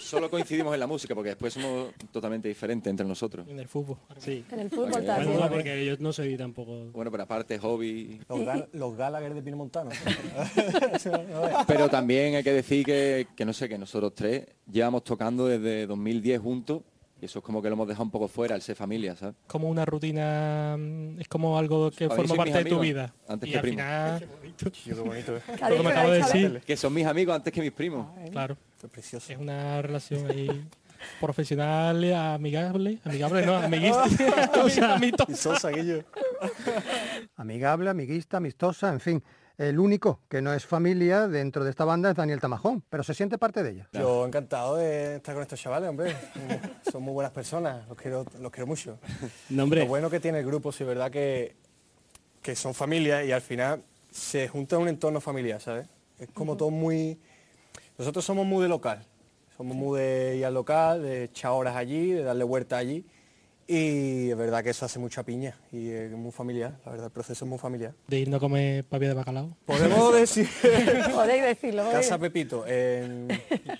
solo 0.00 0.30
coincidimos 0.30 0.72
en 0.74 0.80
la 0.80 0.86
música 0.86 1.14
porque 1.14 1.30
después 1.30 1.52
somos 1.54 1.92
totalmente 2.12 2.48
diferentes 2.48 2.88
entre 2.90 3.06
nosotros. 3.06 3.46
En 3.48 3.58
el 3.58 3.66
fútbol. 3.68 3.96
Sí. 4.18 4.44
En 4.50 4.60
el 4.60 4.70
fútbol 4.70 5.04
también. 5.04 5.32
Bueno, 5.32 5.48
porque 5.50 5.84
yo 5.84 5.96
no 5.98 6.12
soy 6.12 6.36
tampoco... 6.36 6.86
Bueno, 6.92 7.10
pero 7.10 7.24
aparte 7.24 7.58
hobby. 7.58 8.20
Los, 8.28 8.40
Gal- 8.40 8.68
los 8.72 8.96
Gallagher 8.96 9.34
de 9.34 9.42
Pino 9.42 9.56
Montano. 9.56 9.90
Pero 11.66 11.88
también 11.88 12.34
hay 12.36 12.42
que 12.44 12.52
decir 12.52 12.84
que, 12.84 13.26
que 13.36 13.44
no 13.44 13.52
sé, 13.52 13.68
que 13.68 13.78
nosotros 13.78 14.14
tres 14.14 14.46
llevamos 14.70 15.04
tocando 15.04 15.46
desde 15.46 15.86
2010 15.86 16.40
juntos 16.40 16.82
y 17.20 17.24
eso 17.24 17.38
es 17.38 17.44
como 17.44 17.62
que 17.62 17.68
lo 17.68 17.74
hemos 17.74 17.88
dejado 17.88 18.04
un 18.04 18.10
poco 18.10 18.28
fuera, 18.28 18.54
el 18.54 18.62
ser 18.62 18.76
familia, 18.76 19.16
¿sabes? 19.16 19.34
Como 19.46 19.68
una 19.68 19.84
rutina, 19.84 20.76
mm, 20.78 21.20
es 21.20 21.28
como 21.28 21.58
algo 21.58 21.90
que 21.90 22.08
forma 22.08 22.22
mis 22.24 22.36
parte 22.36 22.52
de 22.52 22.64
tu 22.64 22.76
amigos 22.76 22.80
vida. 22.82 23.14
antes 23.28 23.48
y 23.48 23.52
que 23.52 23.58
al 23.58 23.62
primos. 23.62 23.82
final, 23.84 24.28
Qué 24.84 24.94
bonito, 24.94 25.36
¿eh? 25.36 25.42
lo 25.70 25.76
que 25.76 25.82
me 25.82 25.90
acabo 25.90 26.10
de 26.10 26.18
decir, 26.18 26.62
Que 26.66 26.76
son 26.76 26.92
mis 26.94 27.06
amigos 27.06 27.34
antes 27.36 27.52
que 27.52 27.60
mis 27.62 27.72
primos. 27.72 28.06
claro, 28.30 28.56
Fue 28.76 28.88
precioso. 28.88 29.32
es 29.32 29.38
una 29.38 29.80
relación 29.82 30.30
ahí 30.30 30.66
profesional, 31.20 32.12
amigable, 32.12 32.98
amigable, 33.04 33.46
no, 33.46 33.56
amiguista, 33.56 34.04
o 34.64 34.68
sea, 34.68 34.94
amistosa. 34.94 35.32
Y 35.32 35.36
Sosa, 35.36 35.68
aquello. 35.68 36.04
Amigable, 37.36 37.90
amiguista, 37.90 38.36
amistosa, 38.38 38.92
en 38.92 39.00
fin. 39.00 39.22
El 39.58 39.78
único 39.78 40.20
que 40.28 40.42
no 40.42 40.52
es 40.52 40.66
familia 40.66 41.28
dentro 41.28 41.64
de 41.64 41.70
esta 41.70 41.86
banda 41.86 42.10
es 42.10 42.16
Daniel 42.16 42.40
Tamajón, 42.40 42.84
pero 42.90 43.02
se 43.02 43.14
siente 43.14 43.38
parte 43.38 43.62
de 43.62 43.70
ella. 43.70 43.88
Yo 43.94 44.26
encantado 44.26 44.76
de 44.76 45.16
estar 45.16 45.34
con 45.34 45.42
estos 45.42 45.58
chavales, 45.58 45.88
hombre. 45.88 46.14
Son 46.90 47.02
muy 47.02 47.14
buenas 47.14 47.32
personas, 47.32 47.88
los 47.88 47.96
quiero, 47.96 48.26
los 48.38 48.52
quiero 48.52 48.66
mucho. 48.66 48.98
No, 49.48 49.62
hombre, 49.62 49.80
Lo 49.80 49.86
bueno 49.86 50.10
que 50.10 50.20
tiene 50.20 50.40
el 50.40 50.46
grupo, 50.46 50.72
sí, 50.72 50.84
verdad 50.84 51.10
que, 51.10 51.56
que 52.42 52.54
son 52.54 52.74
familias 52.74 53.24
y 53.24 53.32
al 53.32 53.40
final 53.40 53.82
se 54.10 54.46
junta 54.46 54.76
en 54.76 54.82
un 54.82 54.88
entorno 54.88 55.20
familiar, 55.20 55.60
¿sabes? 55.60 55.88
Es 56.18 56.28
como 56.34 56.56
todo 56.56 56.70
muy... 56.70 57.18
Nosotros 57.96 58.24
somos 58.24 58.44
muy 58.44 58.62
de 58.62 58.68
local, 58.68 59.06
somos 59.56 59.74
muy 59.74 60.00
de 60.00 60.36
ir 60.36 60.44
al 60.44 60.52
local, 60.52 61.02
de 61.02 61.24
echar 61.24 61.52
horas 61.52 61.76
allí, 61.76 62.12
de 62.12 62.22
darle 62.22 62.44
vuelta 62.44 62.76
allí. 62.76 63.06
Y 63.68 64.30
es 64.30 64.36
verdad 64.36 64.62
que 64.62 64.70
eso 64.70 64.86
hace 64.86 65.00
mucha 65.00 65.24
piña 65.24 65.56
y 65.72 65.90
es 65.90 66.12
muy 66.12 66.30
familiar, 66.30 66.78
la 66.84 66.92
verdad, 66.92 67.06
el 67.06 67.12
proceso 67.12 67.44
es 67.44 67.48
muy 67.48 67.58
familiar. 67.58 67.94
De 68.06 68.18
irnos 68.18 68.38
a 68.38 68.40
comer 68.40 68.84
papilla 68.84 69.08
de 69.08 69.14
bacalao. 69.14 69.56
Podemos 69.64 70.14
decir... 70.20 70.48
Podéis 71.12 71.42
decirlo. 71.42 71.90
Casa 71.90 72.16
Pepito, 72.16 72.64
en, 72.66 73.28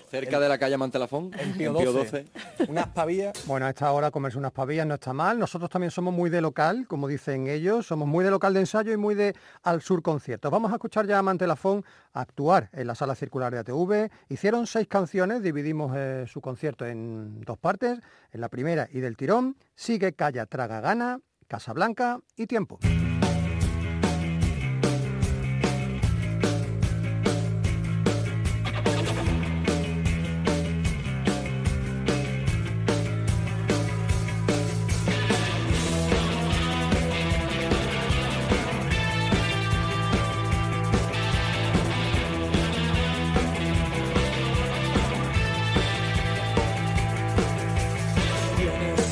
Cerca 0.09 0.39
de 0.39 0.49
la 0.49 0.57
calle 0.57 0.77
Mantelafón, 0.77 1.31
en 1.39 1.53
Pío 1.53 1.71
en 1.71 1.77
Pío 1.77 1.93
12, 1.93 2.25
unas 2.67 2.87
pavillas 2.87 3.45
Bueno, 3.45 3.65
a 3.65 3.69
esta 3.69 3.91
hora 3.91 4.11
comerse 4.11 4.37
unas 4.37 4.51
pavillas 4.51 4.85
no 4.85 4.95
está 4.95 5.13
mal. 5.13 5.39
Nosotros 5.39 5.69
también 5.69 5.91
somos 5.91 6.13
muy 6.13 6.29
de 6.29 6.41
local, 6.41 6.85
como 6.87 7.07
dicen 7.07 7.47
ellos, 7.47 7.87
somos 7.87 8.07
muy 8.07 8.25
de 8.25 8.31
local 8.31 8.53
de 8.53 8.61
ensayo 8.61 8.91
y 8.91 8.97
muy 8.97 9.15
de 9.15 9.35
al 9.63 9.81
sur 9.81 10.01
conciertos. 10.01 10.51
Vamos 10.51 10.71
a 10.71 10.75
escuchar 10.75 11.07
ya 11.07 11.17
a 11.17 11.21
Mantelafón 11.21 11.85
actuar 12.13 12.69
en 12.73 12.87
la 12.87 12.95
sala 12.95 13.15
circular 13.15 13.53
de 13.53 13.59
ATV. 13.59 14.09
Hicieron 14.29 14.67
seis 14.67 14.87
canciones, 14.87 15.41
dividimos 15.41 15.93
eh, 15.95 16.25
su 16.27 16.41
concierto 16.41 16.85
en 16.85 17.41
dos 17.41 17.57
partes. 17.57 17.99
En 18.33 18.41
la 18.41 18.49
primera 18.49 18.89
y 18.91 18.99
del 18.99 19.15
tirón 19.15 19.55
sigue 19.77 20.13
Calla, 20.13 20.45
Traga, 20.47 20.81
Gana, 20.81 21.21
Casablanca 21.47 22.19
y 22.35 22.47
Tiempo. 22.47 22.79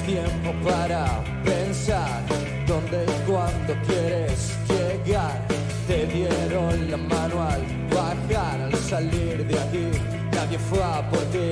Tiempo 0.06 0.53
para 0.64 1.24
pensar 1.43 2.22
dónde 2.68 3.06
y 3.06 3.30
cuándo 3.30 3.74
quieres 3.88 4.53
llegar. 4.68 5.39
Te 5.88 6.06
dieron 6.08 6.91
la 6.91 6.97
mano 6.97 7.43
al 7.43 7.62
bajar, 7.89 8.62
al 8.62 8.76
salir 8.76 9.45
de 9.45 9.60
aquí, 9.60 9.88
nadie 10.32 10.58
fue 10.58 10.84
a 10.84 11.10
por 11.10 11.24
ti. 11.32 11.51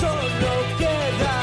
Solo 0.00 0.50
queda 0.78 1.37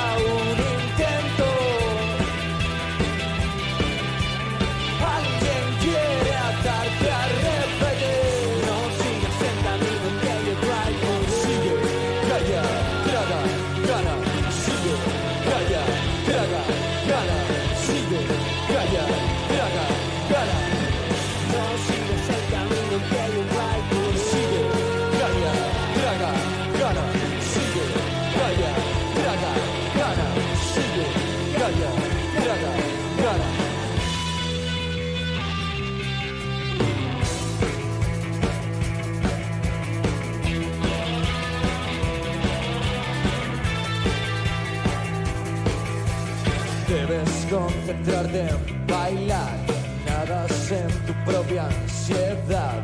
bailar, 48.87 49.57
nadas 50.05 50.71
en 50.71 50.87
tu 51.05 51.13
propia 51.25 51.67
ansiedad, 51.67 52.81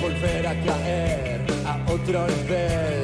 volver 0.00 0.46
a 0.46 0.54
caer 0.64 1.40
a 1.66 1.92
otro 1.92 2.26
nivel. 2.26 2.99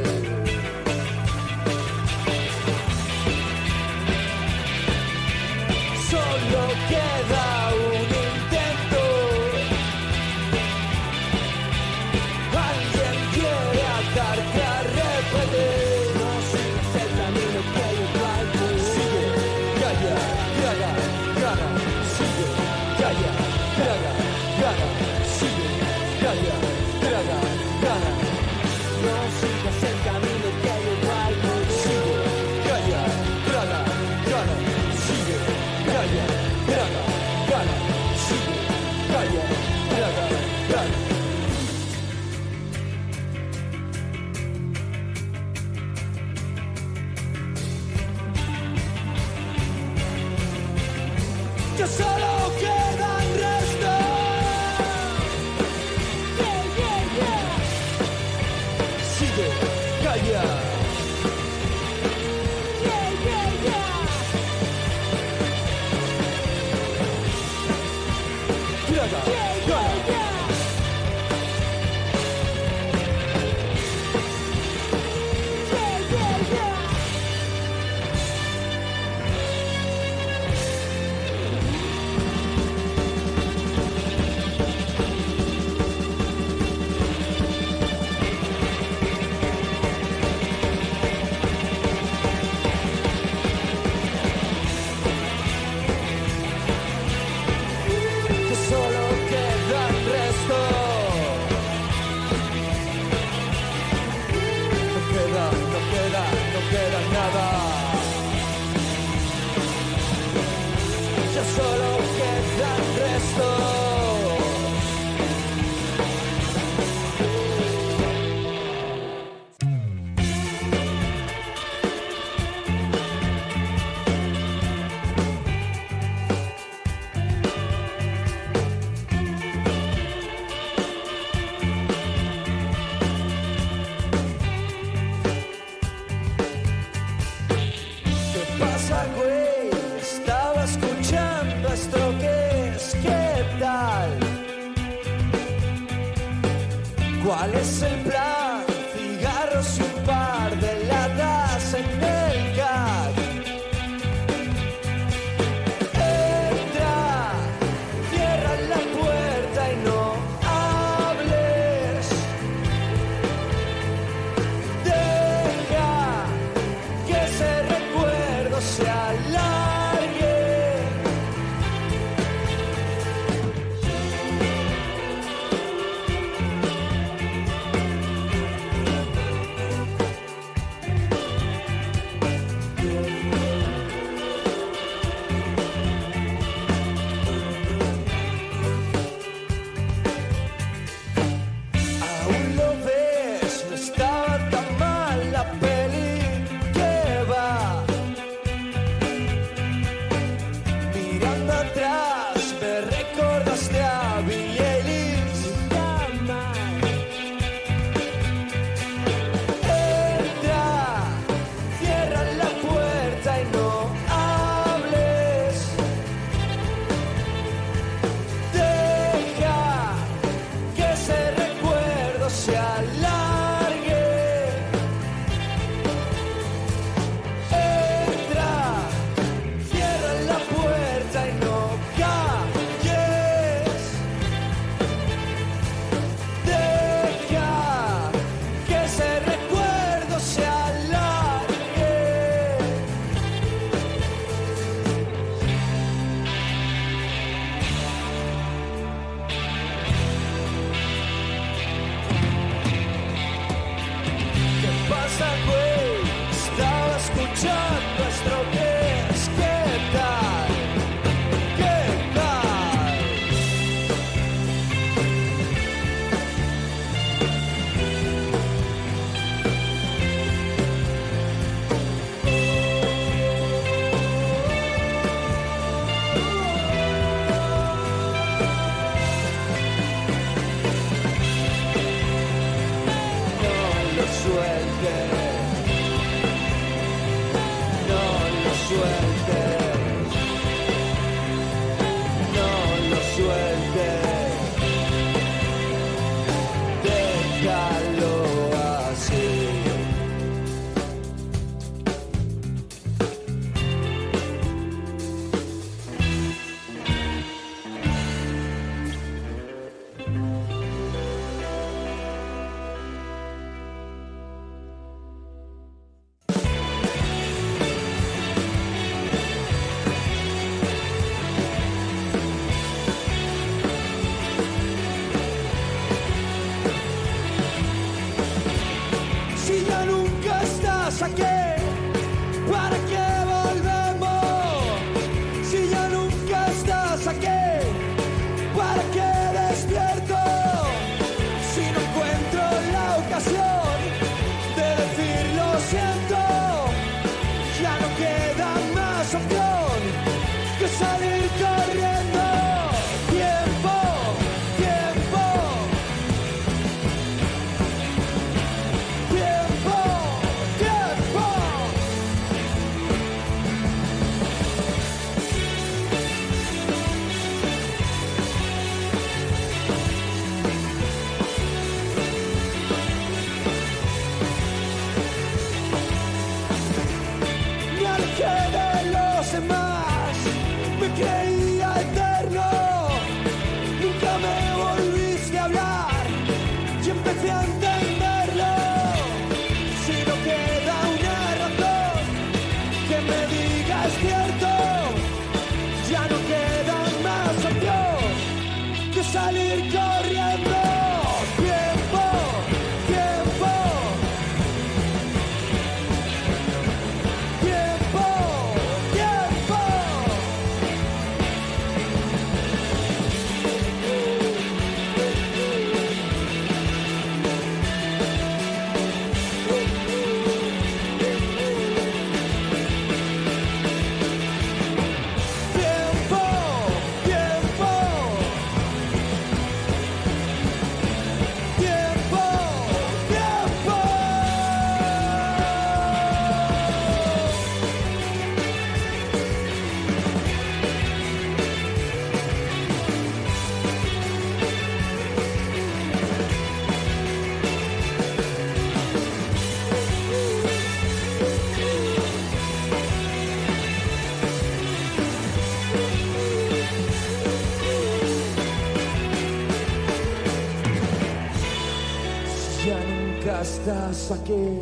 Estás 464.07 464.21
aquí. 464.21 464.61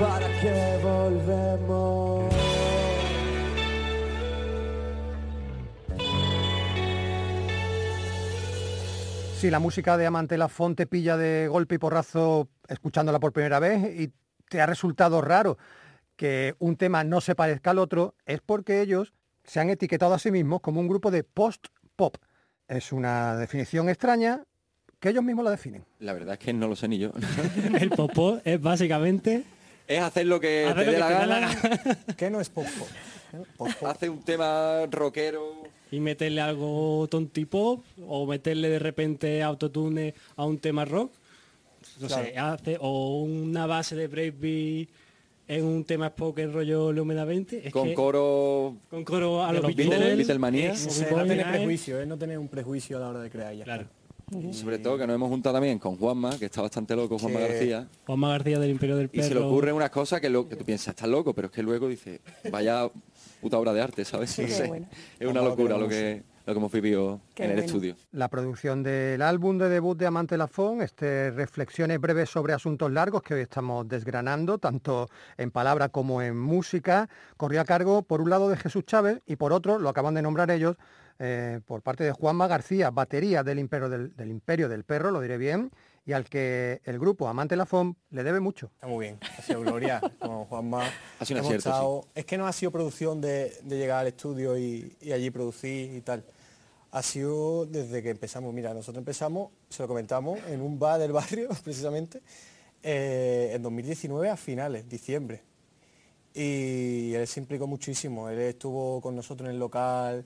¿Para 0.00 0.28
qué 0.40 0.78
volvemos? 0.82 2.34
Si 9.38 9.50
la 9.50 9.58
música 9.58 9.96
de 9.96 10.06
Amante 10.06 10.38
Lafont 10.38 10.76
te 10.76 10.86
pilla 10.86 11.16
de 11.16 11.48
golpe 11.48 11.74
y 11.74 11.78
porrazo 11.78 12.48
escuchándola 12.68 13.18
por 13.18 13.32
primera 13.32 13.58
vez 13.58 14.00
y 14.00 14.12
te 14.48 14.60
ha 14.60 14.66
resultado 14.66 15.20
raro 15.20 15.58
que 16.16 16.54
un 16.60 16.76
tema 16.76 17.02
no 17.02 17.20
se 17.20 17.34
parezca 17.34 17.70
al 17.70 17.78
otro, 17.78 18.14
es 18.24 18.40
porque 18.40 18.80
ellos 18.80 19.12
se 19.44 19.58
han 19.58 19.70
etiquetado 19.70 20.14
a 20.14 20.20
sí 20.20 20.30
mismos 20.30 20.60
como 20.60 20.80
un 20.80 20.86
grupo 20.86 21.10
de 21.10 21.24
post-pop. 21.24 22.16
Es 22.68 22.92
una 22.92 23.36
definición 23.36 23.88
extraña 23.88 24.44
que 25.02 25.08
ellos 25.08 25.24
mismos 25.24 25.44
la 25.44 25.50
definen. 25.50 25.84
La 25.98 26.12
verdad 26.12 26.34
es 26.34 26.38
que 26.38 26.52
no 26.52 26.68
lo 26.68 26.76
sé 26.76 26.86
ni 26.86 26.96
yo. 26.96 27.10
El 27.80 27.90
popó 27.90 28.40
es 28.44 28.60
básicamente... 28.62 29.42
Es 29.88 30.00
hacer 30.00 30.26
lo 30.26 30.38
que 30.38 30.64
Hacer 30.64 30.76
te 30.76 30.84
lo 30.84 30.90
dé 30.92 30.92
que 30.92 31.00
la 31.00 31.10
gana. 31.10 31.98
¿Qué 32.16 32.30
no 32.30 32.40
es 32.40 32.48
pop 32.48 32.64
pop? 32.78 32.88
Pop-pop. 33.56 33.88
Hace 33.88 34.08
un 34.08 34.22
tema 34.22 34.86
rockero. 34.88 35.64
Y 35.90 35.98
meterle 35.98 36.40
algo 36.40 37.08
tontipop 37.10 37.82
o 38.06 38.26
meterle 38.26 38.68
de 38.68 38.78
repente 38.78 39.42
autotune 39.42 40.14
a 40.36 40.44
un 40.44 40.58
tema 40.58 40.84
rock. 40.84 41.10
No 42.00 42.08
sé, 42.08 42.38
hace, 42.38 42.76
o 42.80 43.22
una 43.22 43.66
base 43.66 43.96
de 43.96 44.06
breakbeat 44.06 44.88
en 45.48 45.64
un 45.64 45.84
tema 45.84 46.10
spoken 46.10 46.52
rollo 46.52 46.92
Lumena 46.92 47.24
20. 47.24 47.66
Es 47.66 47.72
Con 47.72 47.88
que- 47.88 47.94
coro 47.94 48.76
con 48.88 49.04
coro 49.04 49.42
a 49.44 49.52
los 49.52 49.62
los 49.62 49.74
Beatles. 49.74 49.98
Beatles, 49.98 51.10
Bobby 51.10 51.16
no 51.16 51.26
tener 51.26 51.48
prejuicio, 51.50 52.00
¿eh? 52.00 52.06
no 52.06 52.16
tener 52.16 52.38
un 52.38 52.48
prejuicio 52.48 52.96
a 52.98 53.00
la 53.00 53.08
hora 53.08 53.20
de 53.20 53.30
crear 53.30 53.54
ya. 53.54 53.64
Claro. 53.64 53.86
Sobre 54.52 54.78
todo 54.78 54.98
que 54.98 55.06
nos 55.06 55.14
hemos 55.14 55.28
juntado 55.28 55.54
también 55.54 55.78
con 55.78 55.96
Juanma, 55.96 56.38
que 56.38 56.46
está 56.46 56.62
bastante 56.62 56.94
loco, 56.96 57.18
Juanma 57.18 57.40
García. 57.40 57.88
Juanma 58.06 58.30
García 58.30 58.58
del 58.58 58.70
Imperio 58.70 58.96
del 58.96 59.06
Y 59.06 59.16
Perro. 59.18 59.28
se 59.28 59.34
le 59.34 59.40
ocurren 59.40 59.74
unas 59.74 59.90
cosas 59.90 60.20
que, 60.20 60.30
lo, 60.30 60.48
que 60.48 60.56
tú 60.56 60.64
piensas, 60.64 60.88
estás 60.88 61.08
loco, 61.08 61.34
pero 61.34 61.46
es 61.48 61.52
que 61.52 61.62
luego 61.62 61.88
dice, 61.88 62.20
vaya 62.50 62.88
puta 63.40 63.58
obra 63.58 63.72
de 63.72 63.80
arte, 63.82 64.04
¿sabes? 64.04 64.30
Sí, 64.30 64.42
No 64.42 64.48
qué 64.48 64.54
sé. 64.54 64.66
bueno. 64.68 64.86
Es 65.18 65.26
una 65.28 65.40
Vamos 65.40 65.46
a 65.46 65.56
locura 65.62 65.76
lo 65.78 65.88
que, 65.88 66.22
lo 66.46 66.52
que 66.54 66.58
hemos 66.58 66.72
vivido 66.72 67.20
Qué 67.34 67.44
en 67.44 67.50
el 67.50 67.56
bueno. 67.56 67.66
estudio. 67.66 67.96
La 68.12 68.28
producción 68.28 68.82
del 68.82 69.20
álbum 69.22 69.58
de 69.58 69.68
debut 69.68 69.98
de 69.98 70.06
Amante 70.06 70.36
Lafón, 70.38 70.80
este 70.82 71.30
reflexiones 71.32 72.00
breves 72.00 72.30
sobre 72.30 72.52
asuntos 72.52 72.90
largos 72.92 73.22
que 73.22 73.34
hoy 73.34 73.40
estamos 73.40 73.88
desgranando, 73.88 74.58
tanto 74.58 75.08
en 75.36 75.50
palabra 75.50 75.88
como 75.88 76.22
en 76.22 76.38
música, 76.38 77.08
corrió 77.36 77.60
a 77.60 77.64
cargo 77.64 78.02
por 78.02 78.20
un 78.20 78.30
lado 78.30 78.48
de 78.48 78.56
Jesús 78.56 78.84
Chávez 78.86 79.20
y 79.26 79.36
por 79.36 79.52
otro, 79.52 79.78
lo 79.78 79.88
acaban 79.88 80.14
de 80.14 80.22
nombrar 80.22 80.50
ellos, 80.52 80.76
eh, 81.24 81.60
por 81.66 81.82
parte 81.82 82.02
de 82.02 82.10
Juanma 82.10 82.48
García, 82.48 82.90
batería 82.90 83.44
del 83.44 83.60
Imperio 83.60 83.88
del, 83.88 84.16
del 84.16 84.28
Imperio 84.30 84.68
del 84.68 84.82
Perro, 84.82 85.12
lo 85.12 85.20
diré 85.20 85.38
bien, 85.38 85.70
y 86.04 86.12
al 86.14 86.24
que 86.28 86.80
el 86.84 86.98
grupo 86.98 87.28
Amante 87.28 87.54
Lafón 87.54 87.96
le 88.10 88.24
debe 88.24 88.40
mucho. 88.40 88.72
Está 88.74 88.88
muy 88.88 89.06
bien, 89.06 89.20
ha 89.38 89.42
sido 89.42 89.60
Gloria, 89.60 90.00
con 90.18 90.46
Juanma. 90.46 90.82
Ha 91.20 91.24
sido 91.24 91.38
un 91.40 91.44
hemos 91.46 91.50
acierto, 91.50 91.68
estado- 91.68 92.04
Es 92.16 92.24
que 92.24 92.36
no 92.36 92.46
ha 92.48 92.52
sido 92.52 92.72
producción 92.72 93.20
de, 93.20 93.52
de 93.62 93.78
llegar 93.78 94.00
al 94.00 94.08
estudio 94.08 94.58
y, 94.58 94.96
y 95.00 95.12
allí 95.12 95.30
producir 95.30 95.94
y 95.94 96.00
tal. 96.00 96.24
Ha 96.90 97.02
sido 97.02 97.66
desde 97.66 98.02
que 98.02 98.10
empezamos. 98.10 98.52
Mira, 98.52 98.74
nosotros 98.74 98.98
empezamos, 98.98 99.50
se 99.68 99.82
lo 99.82 99.88
comentamos, 99.88 100.40
en 100.48 100.60
un 100.60 100.78
bar 100.78 100.98
del 100.98 101.12
barrio, 101.12 101.48
precisamente, 101.64 102.20
eh, 102.82 103.52
en 103.54 103.62
2019 103.62 104.28
a 104.28 104.36
finales, 104.36 104.88
diciembre. 104.88 105.40
Y 106.34 107.14
él 107.14 107.26
se 107.26 107.40
implicó 107.40 107.66
muchísimo. 107.66 108.28
Él 108.28 108.40
estuvo 108.40 109.00
con 109.00 109.14
nosotros 109.14 109.46
en 109.48 109.54
el 109.54 109.60
local, 109.60 110.24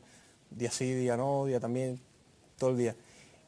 día 0.57 0.71
sí, 0.71 0.93
día 0.95 1.17
no, 1.17 1.45
día 1.47 1.61
también, 1.61 2.01
todo 2.59 2.71
el 2.71 2.79
día. 2.79 2.95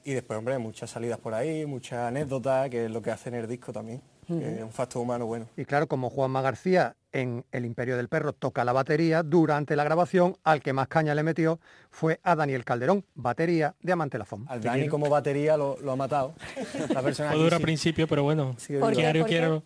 Y 0.05 0.13
después, 0.13 0.39
hombre, 0.39 0.57
muchas 0.59 0.91
salidas 0.91 1.19
por 1.19 1.35
ahí, 1.35 1.67
muchas 1.67 1.99
anécdotas, 2.09 2.71
que 2.71 2.85
es 2.87 2.91
lo 2.91 3.03
que 3.03 3.11
hace 3.11 3.29
en 3.31 3.35
el 3.37 3.47
disco 3.49 3.73
también. 3.73 4.01
que 4.27 4.57
es 4.59 4.63
un 4.63 4.71
factor 4.73 5.03
humano 5.03 5.25
bueno. 5.27 5.47
Y 5.57 5.65
claro, 5.65 5.87
como 5.87 6.11
Juanma 6.11 6.41
García 6.43 6.95
en 7.13 7.45
El 7.51 7.65
Imperio 7.65 7.97
del 7.97 8.09
Perro 8.09 8.33
toca 8.35 8.63
la 8.65 8.73
batería, 8.73 9.23
durante 9.23 9.75
la 9.75 9.85
grabación 9.85 10.37
al 10.45 10.61
que 10.63 10.73
más 10.75 10.87
caña 10.89 11.15
le 11.15 11.23
metió 11.23 11.59
fue 11.91 12.21
a 12.23 12.37
Daniel 12.37 12.65
Calderón, 12.65 13.05
batería 13.15 13.75
de 13.81 13.93
Amante 13.93 14.19
Lafón. 14.19 14.45
Al 14.49 14.61
Dani 14.61 14.87
como 14.89 15.09
batería 15.09 15.57
lo, 15.57 15.79
lo 15.81 15.93
ha 15.93 15.97
matado. 15.97 16.35
La 16.95 17.01
persona 17.03 17.31
Fue 17.31 17.37
aquí 17.37 17.43
duro 17.45 17.57
al 17.57 17.61
sí. 17.61 17.65
principio, 17.65 18.07
pero 18.07 18.23
bueno. 18.23 18.55
Sí, 18.59 18.75
¿Por 18.77 18.91
qué? 18.91 18.97
quiero, 18.97 19.21
¿Por 19.21 19.29
qué? 19.29 19.35
quiero. 19.37 19.63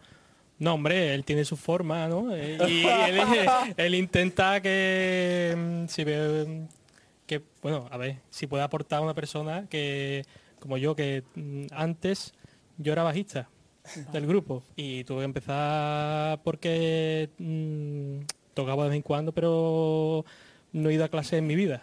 No, 0.60 0.74
hombre, 0.74 1.12
él 1.14 1.24
tiene 1.24 1.44
su 1.44 1.56
forma, 1.56 2.06
¿no? 2.06 2.32
Eh, 2.34 2.56
Y 2.68 2.86
él, 2.86 3.20
él 3.76 3.94
intenta 3.96 4.60
que 4.60 5.54
mm, 5.56 5.88
si 5.88 6.04
ve 6.04 6.68
que, 7.26 7.42
bueno, 7.62 7.88
a 7.90 7.96
ver, 7.96 8.20
si 8.30 8.46
puede 8.46 8.62
aportar 8.62 9.00
a 9.00 9.02
una 9.02 9.14
persona 9.14 9.66
que, 9.68 10.24
como 10.60 10.76
yo, 10.76 10.94
que 10.94 11.22
mm, 11.34 11.66
antes 11.72 12.34
yo 12.78 12.92
era 12.92 13.02
bajista 13.02 13.48
del 14.12 14.26
grupo 14.26 14.62
y 14.76 15.04
tuve 15.04 15.20
que 15.20 15.24
empezar 15.24 16.40
porque 16.42 17.30
mm, 17.38 18.20
tocaba 18.54 18.84
de 18.84 18.90
vez 18.90 18.96
en 18.96 19.02
cuando, 19.02 19.32
pero 19.32 20.24
no 20.72 20.88
he 20.88 20.94
ido 20.94 21.04
a 21.04 21.08
clase 21.08 21.38
en 21.38 21.46
mi 21.46 21.56
vida. 21.56 21.82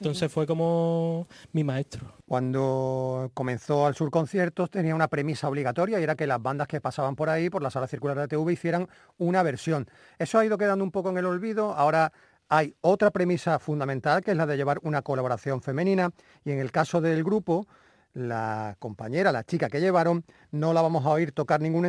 Entonces 0.00 0.30
fue 0.30 0.46
como 0.46 1.26
mi 1.52 1.64
maestro. 1.64 2.12
Cuando 2.26 3.30
comenzó 3.34 3.86
al 3.86 3.96
Sur 3.96 4.10
Conciertos 4.10 4.70
tenía 4.70 4.94
una 4.94 5.08
premisa 5.08 5.48
obligatoria 5.48 5.98
y 5.98 6.04
era 6.04 6.14
que 6.14 6.26
las 6.26 6.40
bandas 6.40 6.68
que 6.68 6.80
pasaban 6.80 7.16
por 7.16 7.28
ahí, 7.28 7.50
por 7.50 7.62
la 7.62 7.70
sala 7.70 7.88
circular 7.88 8.16
de 8.16 8.22
la 8.22 8.28
TV, 8.28 8.52
hicieran 8.52 8.88
una 9.16 9.42
versión. 9.42 9.88
Eso 10.18 10.38
ha 10.38 10.44
ido 10.44 10.56
quedando 10.56 10.84
un 10.84 10.92
poco 10.92 11.10
en 11.10 11.18
el 11.18 11.26
olvido. 11.26 11.74
Ahora 11.74 12.12
hay 12.48 12.74
otra 12.80 13.10
premisa 13.10 13.58
fundamental 13.58 14.22
que 14.22 14.30
es 14.30 14.36
la 14.36 14.46
de 14.46 14.56
llevar 14.56 14.78
una 14.82 15.02
colaboración 15.02 15.62
femenina 15.62 16.10
y 16.44 16.52
en 16.52 16.58
el 16.58 16.72
caso 16.72 17.00
del 17.00 17.22
grupo, 17.22 17.66
la 18.14 18.76
compañera, 18.78 19.32
la 19.32 19.44
chica 19.44 19.68
que 19.68 19.80
llevaron, 19.80 20.24
no 20.50 20.72
la 20.72 20.82
vamos 20.82 21.04
a 21.04 21.10
oír 21.10 21.32
tocar 21.32 21.60
ningún, 21.60 21.84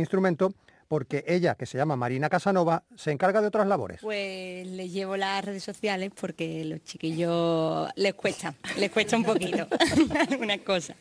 instrumento 0.00 0.52
porque 0.88 1.24
ella, 1.26 1.54
que 1.54 1.66
se 1.66 1.78
llama 1.78 1.96
Marina 1.96 2.28
Casanova, 2.28 2.84
se 2.94 3.10
encarga 3.10 3.40
de 3.40 3.46
otras 3.46 3.66
labores. 3.66 4.00
Pues 4.02 4.66
les 4.66 4.92
llevo 4.92 5.16
las 5.16 5.44
redes 5.44 5.64
sociales 5.64 6.10
porque 6.18 6.64
los 6.64 6.82
chiquillos 6.84 7.88
les 7.96 8.14
cuesta, 8.14 8.54
les 8.78 8.90
cuesta 8.90 9.16
un 9.16 9.24
poquito 9.24 9.66
algunas 10.28 10.58
cosas. 10.58 10.96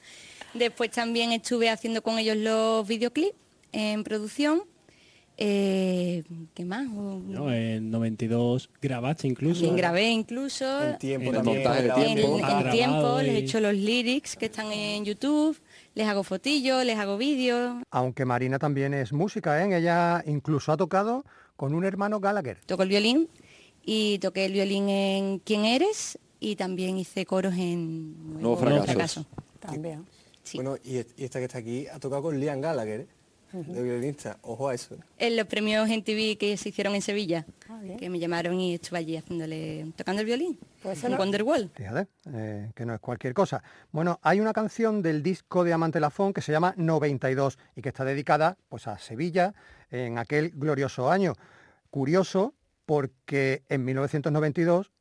Después 0.53 0.91
también 0.91 1.31
estuve 1.31 1.69
haciendo 1.69 2.01
con 2.01 2.17
ellos 2.19 2.37
los 2.37 2.87
videoclips 2.87 3.35
en 3.71 4.03
producción. 4.03 4.63
Eh, 5.37 6.23
¿Qué 6.53 6.63
más? 6.63 6.87
No, 6.87 7.51
en 7.51 7.89
92 7.89 8.69
grabaste 8.81 9.27
incluso. 9.27 9.61
También 9.61 9.75
grabé 9.77 10.09
incluso. 10.11 10.83
En 10.83 10.97
tiempo 10.99 11.29
En 11.29 11.35
también. 11.35 11.63
montaje. 11.63 11.87
En, 11.87 12.15
tiempo. 12.75 13.19
en 13.19 13.25
les 13.25 13.35
he 13.35 13.37
hecho 13.39 13.59
los 13.59 13.73
lyrics 13.73 14.35
que 14.35 14.45
están 14.45 14.71
en 14.71 15.05
YouTube, 15.05 15.59
les 15.95 16.07
hago 16.07 16.23
fotillos, 16.23 16.85
les 16.85 16.97
hago 16.99 17.17
vídeos, 17.17 17.81
Aunque 17.89 18.25
Marina 18.25 18.59
también 18.59 18.93
es 18.93 19.11
música, 19.11 19.63
¿eh? 19.63 19.75
ella 19.75 20.23
incluso 20.27 20.71
ha 20.71 20.77
tocado 20.77 21.25
con 21.55 21.73
un 21.73 21.83
hermano 21.83 22.19
Gallagher. 22.19 22.59
toco 22.65 22.83
el 22.83 22.89
violín 22.89 23.27
y 23.83 24.19
toqué 24.19 24.45
el 24.45 24.53
violín 24.53 24.89
en 24.89 25.39
¿Quién 25.39 25.65
eres? 25.65 26.19
y 26.39 26.57
también 26.57 26.97
hice 26.97 27.25
coros 27.25 27.53
en 27.55 28.39
Nuevos 28.39 28.59
fracasos. 28.59 29.25
También. 29.59 30.05
Sí. 30.43 30.57
Bueno, 30.57 30.75
y, 30.83 30.97
esta 30.97 31.39
que 31.39 31.45
está 31.45 31.59
aquí 31.59 31.87
ha 31.87 31.99
tocado 31.99 32.23
con 32.23 32.37
Liam 32.37 32.59
Gallagher, 32.59 33.07
de 33.53 33.83
violinista. 33.83 34.37
Ojo 34.41 34.69
a 34.69 34.73
eso. 34.73 34.97
En 35.17 35.35
los 35.37 35.45
premios 35.47 35.89
en 35.89 36.03
TV 36.03 36.37
que 36.37 36.57
se 36.57 36.69
hicieron 36.69 36.95
en 36.95 37.01
Sevilla, 37.01 37.45
Ah, 37.69 37.79
que 37.97 38.09
me 38.09 38.19
llamaron 38.19 38.59
y 38.59 38.75
estuve 38.75 38.99
allí 38.99 39.15
haciéndole, 39.17 39.85
tocando 39.95 40.21
el 40.21 40.25
violín, 40.25 40.59
Pues 40.81 41.03
no- 41.03 41.17
Wonderwall. 41.17 41.71
Fíjate, 41.75 42.07
eh, 42.33 42.71
que 42.75 42.85
no 42.85 42.93
es 42.93 42.99
cualquier 42.99 43.33
cosa. 43.33 43.63
Bueno, 43.91 44.19
hay 44.21 44.39
una 44.39 44.53
canción 44.53 45.01
del 45.01 45.21
disco 45.23 45.63
de 45.63 45.73
Amante 45.73 45.99
Lafón 45.99 46.33
que 46.33 46.41
se 46.41 46.51
llama 46.51 46.73
92 46.77 47.57
y 47.75 47.81
que 47.81 47.89
está 47.89 48.03
dedicada 48.05 48.57
pues, 48.69 48.87
a 48.87 48.97
Sevilla 48.97 49.53
en 49.91 50.17
aquel 50.17 50.49
glorioso 50.51 51.09
año. 51.11 51.33
Curioso 51.89 52.53
porque 52.85 53.63
en 53.69 53.85
1992 53.85 54.91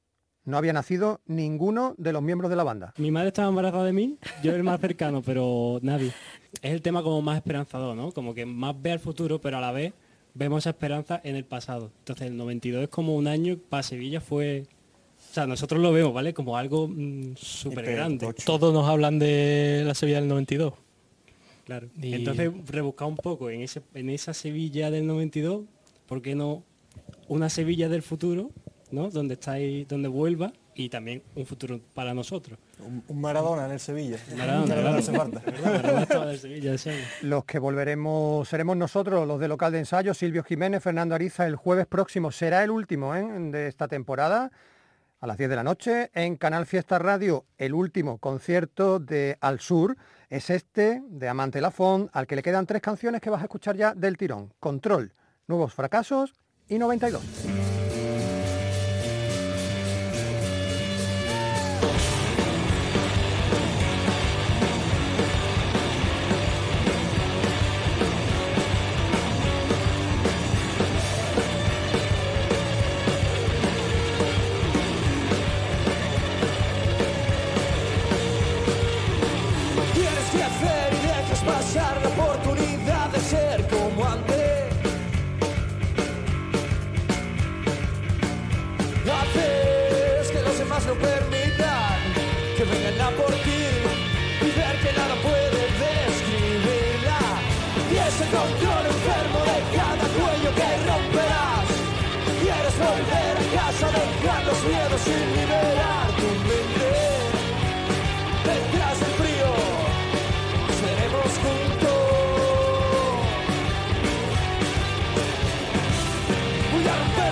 no 0.44 0.56
había 0.56 0.72
nacido 0.72 1.20
ninguno 1.26 1.94
de 1.98 2.12
los 2.12 2.22
miembros 2.22 2.50
de 2.50 2.56
la 2.56 2.64
banda. 2.64 2.92
Mi 2.98 3.10
madre 3.10 3.28
estaba 3.28 3.48
embarazada 3.48 3.84
de 3.84 3.92
mí, 3.92 4.18
yo 4.42 4.54
el 4.54 4.62
más 4.62 4.80
cercano, 4.80 5.22
pero 5.26 5.78
nadie. 5.82 6.12
Es 6.60 6.72
el 6.72 6.82
tema 6.82 7.02
como 7.02 7.22
más 7.22 7.36
esperanzador, 7.36 7.96
¿no? 7.96 8.12
Como 8.12 8.34
que 8.34 8.44
más 8.46 8.74
ve 8.80 8.92
al 8.92 8.98
futuro, 9.00 9.40
pero 9.40 9.58
a 9.58 9.60
la 9.60 9.72
vez 9.72 9.92
vemos 10.34 10.62
esa 10.62 10.70
esperanza 10.70 11.20
en 11.24 11.36
el 11.36 11.44
pasado. 11.44 11.90
Entonces 12.00 12.26
el 12.28 12.36
92 12.36 12.84
es 12.84 12.88
como 12.88 13.14
un 13.16 13.26
año 13.26 13.58
para 13.68 13.82
Sevilla 13.82 14.20
fue... 14.20 14.66
O 15.30 15.34
sea, 15.34 15.46
nosotros 15.46 15.80
lo 15.80 15.92
vemos, 15.92 16.12
¿vale? 16.12 16.34
Como 16.34 16.56
algo 16.56 16.88
mm, 16.88 17.36
súper 17.36 17.86
grande. 17.90 18.34
Todos 18.44 18.74
nos 18.74 18.86
hablan 18.88 19.18
de 19.18 19.82
la 19.86 19.94
Sevilla 19.94 20.18
del 20.20 20.28
92. 20.28 20.74
Claro. 21.64 21.88
Y- 22.00 22.12
Entonces, 22.14 22.50
rebuscar 22.66 23.08
un 23.08 23.16
poco 23.16 23.48
en, 23.48 23.62
ese, 23.62 23.82
en 23.94 24.10
esa 24.10 24.34
Sevilla 24.34 24.90
del 24.90 25.06
92, 25.06 25.62
¿por 26.06 26.20
qué 26.20 26.34
no 26.34 26.64
una 27.28 27.48
Sevilla 27.48 27.88
del 27.88 28.02
futuro, 28.02 28.50
donde 28.92 29.34
estáis, 29.34 29.88
donde 29.88 30.08
vuelva 30.08 30.52
y 30.74 30.88
también 30.88 31.22
un 31.34 31.46
futuro 31.46 31.80
para 31.94 32.14
nosotros. 32.14 32.58
Un, 33.08 33.20
Maradona 33.20 33.66
en 33.66 33.72
el 33.72 33.80
Sevilla. 33.80 34.18
Maradona, 34.36 34.74
no 34.76 34.88
hace 36.72 36.92
los 37.22 37.44
que 37.44 37.58
volveremos 37.58 38.48
seremos 38.48 38.76
nosotros, 38.76 39.26
los 39.26 39.40
de 39.40 39.48
local 39.48 39.72
de 39.72 39.80
ensayo, 39.80 40.14
Silvio 40.14 40.44
Jiménez, 40.44 40.82
Fernando 40.82 41.14
Ariza, 41.14 41.46
el 41.46 41.56
jueves 41.56 41.86
próximo. 41.86 42.30
Será 42.30 42.62
el 42.64 42.70
último 42.70 43.14
¿eh? 43.14 43.24
de 43.50 43.68
esta 43.68 43.88
temporada. 43.88 44.50
A 45.20 45.26
las 45.28 45.38
10 45.38 45.50
de 45.50 45.56
la 45.56 45.62
noche 45.62 46.10
en 46.14 46.36
Canal 46.36 46.66
Fiesta 46.66 46.98
Radio, 46.98 47.44
el 47.56 47.74
último 47.74 48.18
concierto 48.18 48.98
de 48.98 49.38
Al 49.40 49.60
Sur 49.60 49.96
es 50.28 50.50
este 50.50 51.00
de 51.08 51.28
Amante 51.28 51.60
Lafont, 51.60 52.10
al 52.12 52.26
que 52.26 52.34
le 52.34 52.42
quedan 52.42 52.66
tres 52.66 52.82
canciones 52.82 53.20
que 53.20 53.30
vas 53.30 53.40
a 53.40 53.44
escuchar 53.44 53.76
ya 53.76 53.94
del 53.94 54.16
tirón. 54.16 54.52
Control, 54.58 55.12
Nuevos 55.46 55.74
Fracasos 55.74 56.34
y 56.68 56.76
92. 56.76 57.51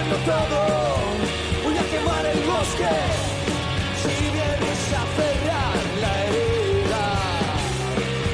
Voy 0.02 1.76
a 1.76 1.82
quemar 1.90 2.24
el 2.24 2.40
bosque 2.46 2.88
si 4.02 4.30
vienes 4.32 4.92
a 4.94 5.04
cerrar 5.16 5.76
la 6.00 6.24
herida. 6.24 7.04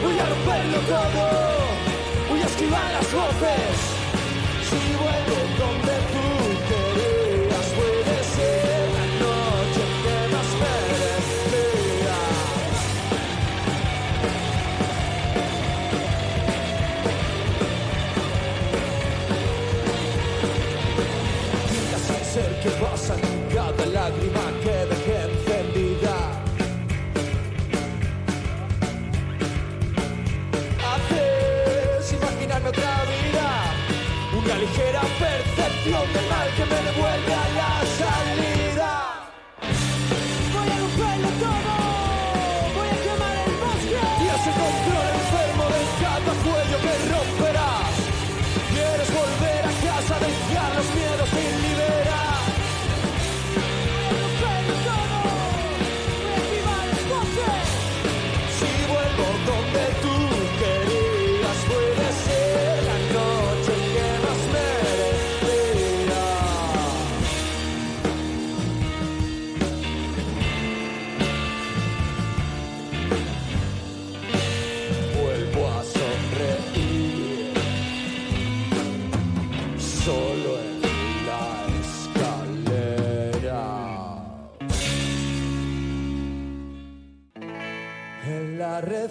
Voy 0.00 0.16
a 0.16 0.26
romperlo 0.26 0.78
todo. 0.88 1.25
no 35.90 36.25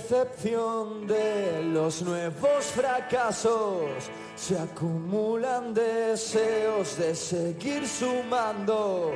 de 0.10 1.64
los 1.64 2.03
nuevos 2.03 2.66
fracasos 2.66 3.82
se 4.36 4.58
acumulan 4.58 5.74
deseos 5.74 6.97
de 6.97 7.16
seguir 7.16 7.88
sumando. 7.88 9.16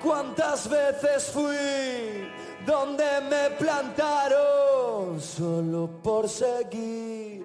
¿Cuántas 0.00 0.68
veces 0.70 1.30
fui 1.32 2.28
donde 2.64 3.04
me 3.28 3.50
plantaron 3.58 5.20
solo 5.20 5.90
por 6.02 6.28
seguir 6.28 7.44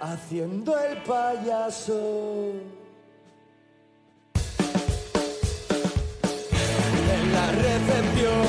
haciendo 0.00 0.76
el 0.78 1.02
payaso? 1.04 2.52
En 7.14 7.32
la 7.32 7.52
recepción 7.52 8.45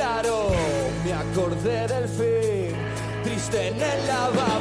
claro, 0.00 0.48
me 1.04 1.12
acordé 1.12 1.86
del 1.86 2.08
fin, 2.08 2.74
triste 3.22 3.68
en 3.68 3.74
el 3.74 4.06
lavabo. 4.06 4.59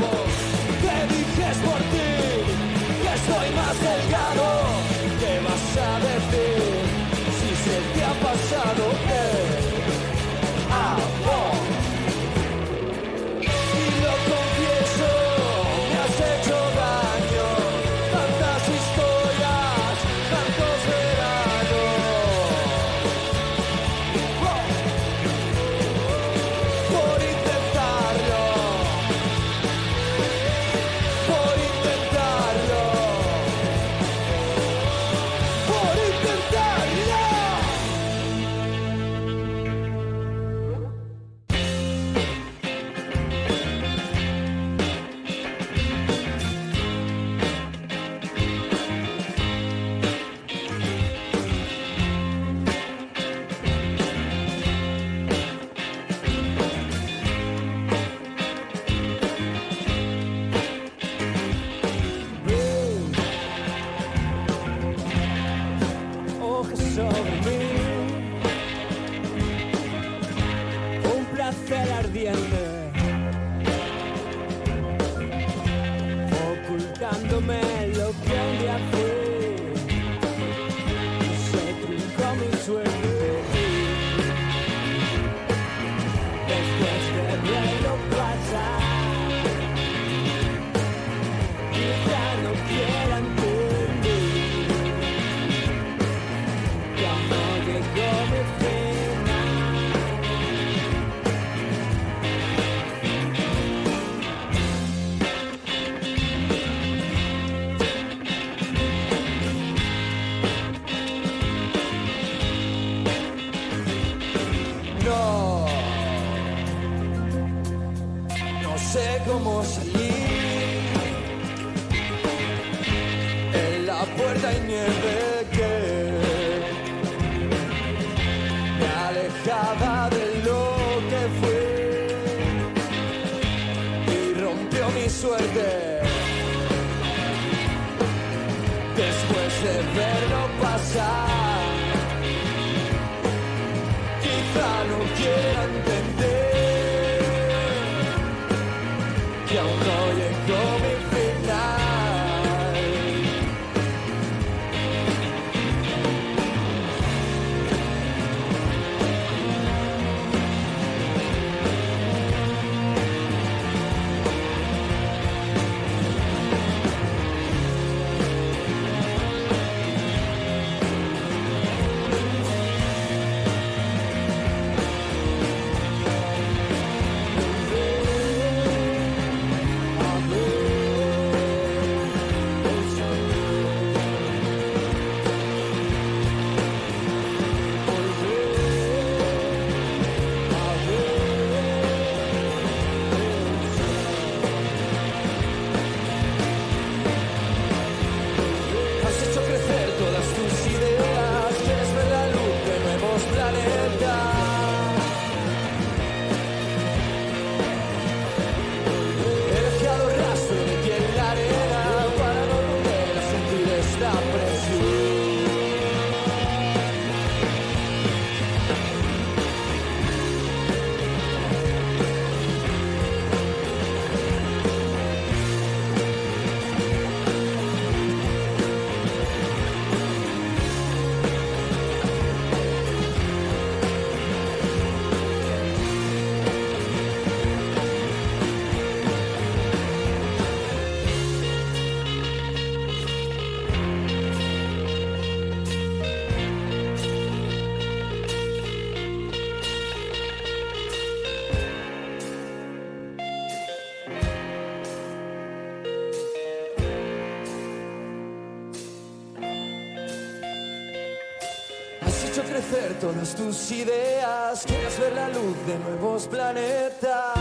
todas 262.99 263.35
tus 263.35 263.71
ideas, 263.71 264.63
quieres 264.65 264.99
ver 264.99 265.13
la 265.13 265.29
luz 265.29 265.55
de 265.65 265.79
nuevos 265.79 266.27
planetas. 266.27 267.37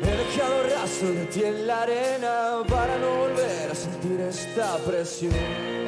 He 0.00 0.16
dejado 0.16 0.62
rastro 0.74 1.08
de 1.12 1.26
ti 1.26 1.44
en 1.44 1.66
la 1.66 1.82
arena 1.82 2.62
para 2.68 2.98
no 2.98 3.10
volver 3.18 3.70
a 3.70 3.74
sentir 3.74 4.20
esta 4.20 4.78
presión. 4.78 5.87